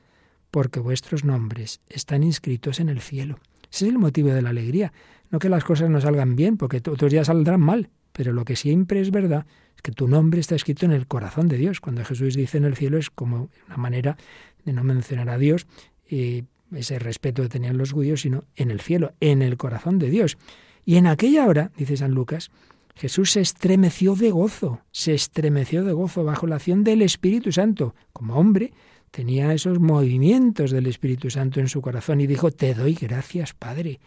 [0.49, 3.37] porque vuestros nombres están inscritos en el cielo.
[3.69, 4.93] Ese es el motivo de la alegría,
[5.29, 8.55] no que las cosas no salgan bien, porque otros ya saldrán mal, pero lo que
[8.55, 11.81] siempre es verdad es que tu nombre está escrito en el corazón de Dios.
[11.81, 14.15] Cuando Jesús dice en el cielo es como una manera
[14.63, 15.67] de no mencionar a Dios,
[16.09, 16.45] y
[16.75, 20.37] ese respeto que tenían los judíos, sino en el cielo, en el corazón de Dios.
[20.85, 22.51] Y en aquella hora, dice San Lucas,
[22.95, 27.95] Jesús se estremeció de gozo, se estremeció de gozo bajo la acción del Espíritu Santo.
[28.11, 28.73] Como hombre,
[29.11, 33.99] tenía esos movimientos del Espíritu Santo en su corazón y dijo, te doy gracias, Padre.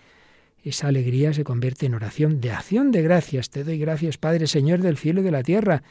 [0.63, 3.51] Esa alegría se convierte en oración de acción de gracias.
[3.51, 5.83] Te doy gracias, Padre, Señor del cielo y de la tierra,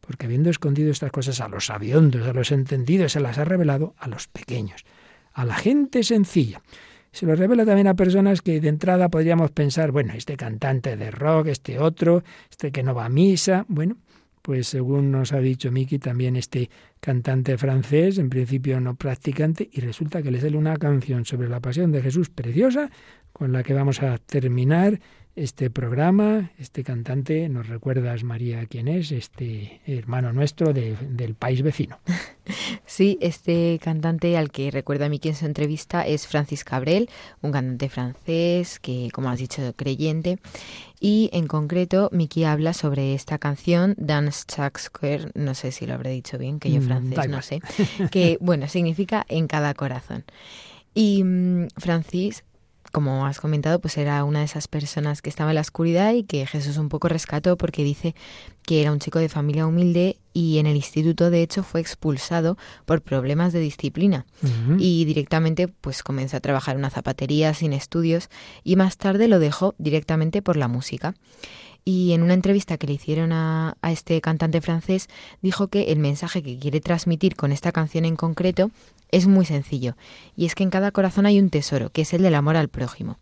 [0.00, 3.94] porque habiendo escondido estas cosas a los sabiondos, a los entendidos, se las ha revelado
[3.98, 4.84] a los pequeños
[5.34, 6.62] a la gente sencilla.
[7.12, 11.10] Se lo revela también a personas que de entrada podríamos pensar, bueno, este cantante de
[11.10, 13.98] rock, este otro, este que no va a misa, bueno,
[14.42, 16.68] pues según nos ha dicho Miki, también este
[17.00, 21.60] cantante francés, en principio no practicante, y resulta que le sale una canción sobre la
[21.60, 22.90] pasión de Jesús preciosa,
[23.32, 25.00] con la que vamos a terminar
[25.36, 26.50] este programa.
[26.58, 29.12] Este cantante, ¿nos recuerdas, María, quién es?
[29.12, 31.98] Este hermano nuestro del país vecino.
[32.86, 37.08] Sí, este cantante al que recuerda a mí en su entrevista es Francis Cabrel,
[37.40, 40.38] un cantante francés que, como has dicho, creyente.
[41.00, 45.94] Y en concreto, Miki habla sobre esta canción, Dance Chuck Square, no sé si lo
[45.94, 47.62] habré dicho bien, que yo Mm, francés da no sé,
[48.10, 50.24] que, bueno, significa en cada corazón.
[50.94, 52.44] Y mm, Francis,
[52.94, 56.22] como has comentado, pues era una de esas personas que estaba en la oscuridad y
[56.22, 58.14] que Jesús un poco rescató porque dice
[58.62, 62.56] que era un chico de familia humilde y en el instituto de hecho fue expulsado
[62.84, 64.26] por problemas de disciplina
[64.78, 68.28] y directamente pues comenzó a trabajar en una zapatería sin estudios
[68.62, 71.14] y más tarde lo dejó directamente por la música.
[71.84, 75.08] Y en una entrevista que le hicieron a, este cantante francés,
[75.42, 78.70] dijo que el mensaje que quiere transmitir con esta canción en concreto
[79.10, 79.94] es muy sencillo.
[80.34, 82.68] Y es que en cada corazón hay un tesoro, que es el del amor al
[82.68, 83.18] prójimo.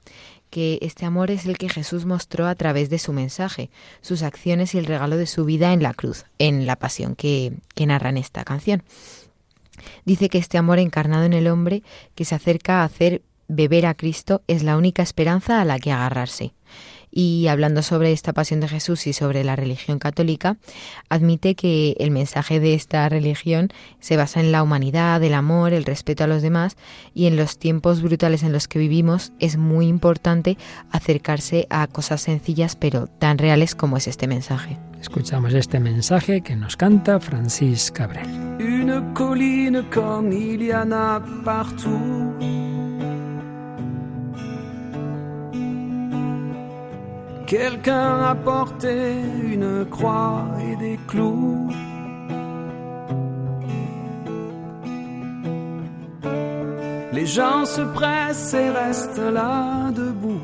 [0.48, 4.74] Que este amor es el que Jesús mostró a través de su mensaje, sus acciones
[4.74, 8.10] y el regalo de su vida en la cruz, en la pasión que, que narra
[8.10, 8.84] en esta canción.
[10.04, 11.82] Dice que este amor encarnado en el hombre
[12.14, 15.90] que se acerca a hacer beber a Cristo es la única esperanza a la que
[15.90, 16.54] agarrarse.
[17.14, 20.56] Y hablando sobre esta pasión de Jesús y sobre la religión católica,
[21.10, 23.68] admite que el mensaje de esta religión
[24.00, 26.76] se basa en la humanidad, el amor, el respeto a los demás
[27.14, 30.56] y en los tiempos brutales en los que vivimos es muy importante
[30.90, 34.78] acercarse a cosas sencillas pero tan reales como es este mensaje.
[35.00, 38.26] Escuchamos este mensaje que nos canta Francis Cabrel.
[38.60, 42.61] Une colline comme il y en a partout.
[47.46, 49.14] Quelqu'un a porté
[49.52, 51.68] une croix et des clous.
[57.12, 60.40] Les gens se pressent et restent là debout.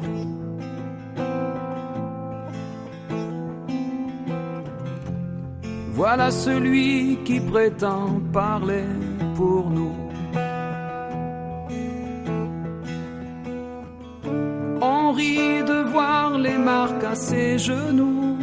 [5.92, 8.84] Voilà celui qui prétend parler
[9.34, 10.07] pour nous.
[15.08, 18.36] On rit de voir les marques à ses genoux.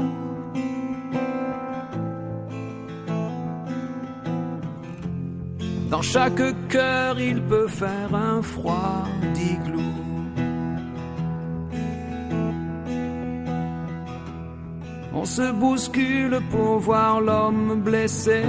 [5.91, 9.03] Dans chaque cœur, il peut faire un froid
[9.35, 9.93] d'igloo.
[15.13, 18.41] On se bouscule pour voir l'homme blessé.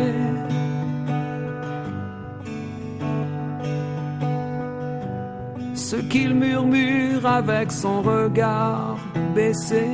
[5.91, 8.99] Ce qu'il murmure avec son regard
[9.37, 9.87] baissé.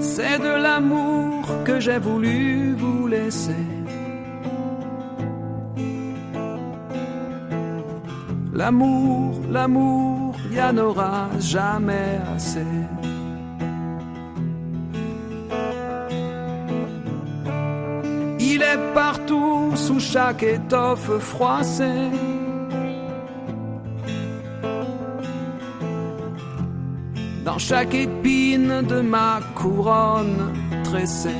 [0.00, 3.64] C'est de l'amour que j'ai voulu vous laisser.
[8.52, 12.74] L'amour, l'amour, il n'y en aura jamais assez.
[18.94, 22.10] Partout sous chaque étoffe froissée.
[27.44, 30.52] Dans chaque épine de ma couronne
[30.84, 31.30] tressée.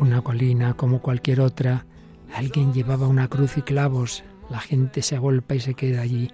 [0.00, 1.84] Una colina como cualquier otra.
[2.34, 4.24] Alguien llevaba una cruz y clavos.
[4.48, 6.30] La gente se agolpa y se queda allí.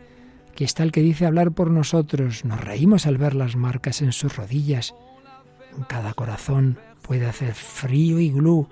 [0.51, 2.45] Aquí está el que dice hablar por nosotros.
[2.45, 4.95] Nos reímos al ver las marcas en sus rodillas.
[5.77, 6.79] En cada corazón
[7.11, 8.69] puede hacer frío y glú.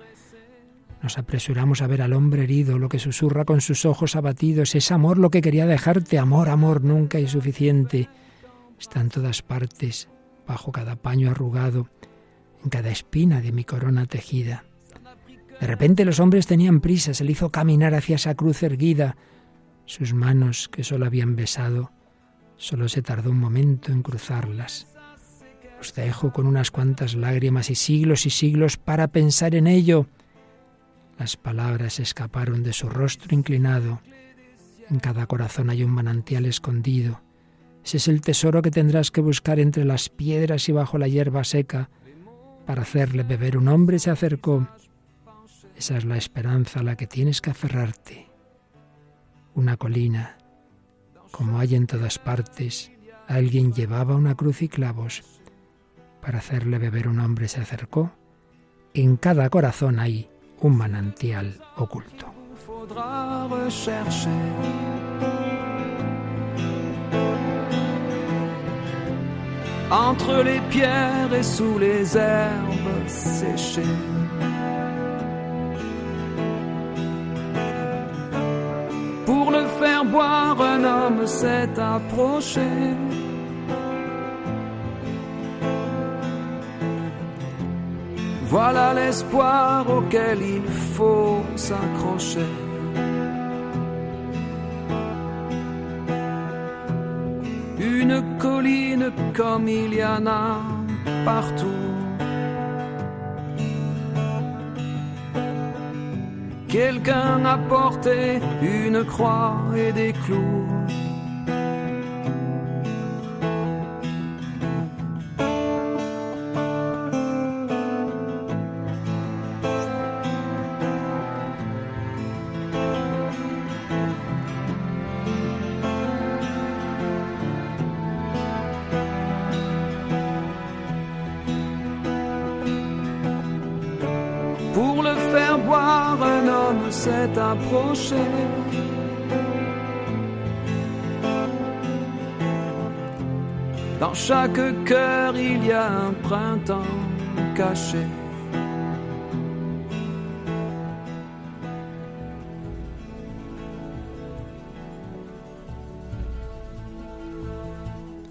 [1.03, 4.75] Nos apresuramos a ver al hombre herido, lo que susurra con sus ojos abatidos.
[4.75, 6.17] Es amor lo que quería dejarte.
[6.17, 8.07] Amor, amor, nunca es suficiente.
[8.79, 10.07] Está en todas partes,
[10.47, 11.89] bajo cada paño arrugado,
[12.63, 14.63] en cada espina de mi corona tejida.
[15.59, 19.17] De repente los hombres tenían prisa, se le hizo caminar hacia esa cruz erguida.
[19.83, 21.91] Sus manos, que solo habían besado,
[22.55, 24.87] solo se tardó un momento en cruzarlas.
[25.79, 30.07] Os dejo con unas cuantas lágrimas y siglos y siglos para pensar en ello.
[31.17, 34.01] Las palabras escaparon de su rostro inclinado.
[34.89, 37.21] En cada corazón hay un manantial escondido.
[37.83, 41.43] Ese es el tesoro que tendrás que buscar entre las piedras y bajo la hierba
[41.43, 41.89] seca.
[42.65, 44.67] Para hacerle beber un hombre se acercó.
[45.75, 48.27] Esa es la esperanza a la que tienes que aferrarte.
[49.55, 50.37] Una colina,
[51.31, 52.91] como hay en todas partes,
[53.27, 55.23] alguien llevaba una cruz y clavos.
[56.21, 58.11] Para hacerle beber un hombre se acercó.
[58.93, 60.29] En cada corazón hay
[60.61, 62.25] un manantial oculto.
[69.91, 73.81] Entre les pierres et sous les herbes séchées.
[79.25, 82.69] Pour le faire boire, un homme s'est approché.
[88.49, 92.49] Voilà l'espoir auquel il faut s'accrocher.
[97.79, 100.61] Une colline comme il y en a
[101.23, 101.89] partout.
[106.67, 110.68] Quelqu'un a porté une croix et des clous.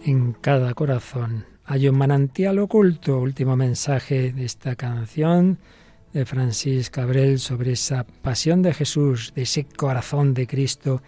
[0.04, 3.18] En cada corazón hay un manantial oculto.
[3.18, 5.58] Último mensaje de esta canción
[6.12, 11.02] de Francis Cabrel sobre esa pasión de Jesús, de ese corazón de Cristo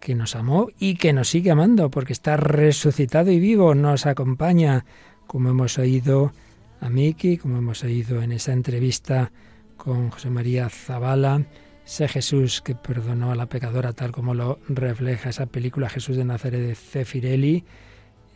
[0.00, 4.84] que nos amó y que nos sigue amando porque está resucitado y vivo, nos acompaña,
[5.26, 6.32] como hemos oído
[6.80, 9.32] a Miki, como hemos oído en esa entrevista
[9.76, 11.44] con José María Zavala,
[11.84, 16.24] ese Jesús que perdonó a la pecadora tal como lo refleja esa película Jesús de
[16.24, 17.64] Nazaret de Cefirelli,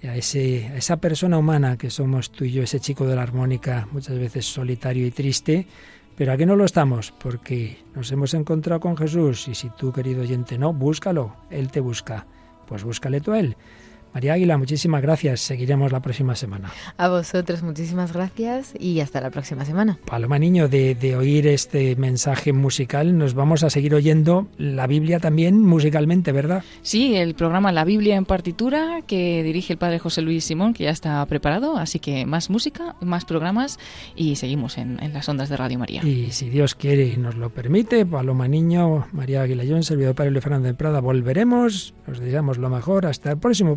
[0.02, 3.22] a, ese, a esa persona humana que somos tú y yo, ese chico de la
[3.22, 5.66] armónica, muchas veces solitario y triste,
[6.16, 10.22] pero aquí no lo estamos, porque nos hemos encontrado con Jesús y si tú, querido
[10.22, 12.26] oyente, no, búscalo, Él te busca,
[12.66, 13.56] pues búscale tú a Él.
[14.14, 15.40] María Águila, muchísimas gracias.
[15.40, 16.70] Seguiremos la próxima semana.
[16.96, 19.98] A vosotros, muchísimas gracias y hasta la próxima semana.
[20.04, 25.18] Paloma Niño, de, de, oír este mensaje musical, nos vamos a seguir oyendo la Biblia
[25.18, 26.62] también musicalmente, ¿verdad?
[26.82, 30.84] Sí, el programa La Biblia en partitura que dirige el padre José Luis Simón, que
[30.84, 31.76] ya está preparado.
[31.76, 33.78] Así que más música, más programas
[34.14, 36.02] y seguimos en, en las ondas de Radio María.
[36.04, 40.30] Y si Dios quiere y nos lo permite, Paloma Niño, María Águila John, servidor Padre
[40.32, 41.94] Luis Fernández de Prada, volveremos.
[42.10, 43.06] Os deseamos lo mejor.
[43.06, 43.76] Hasta el próximo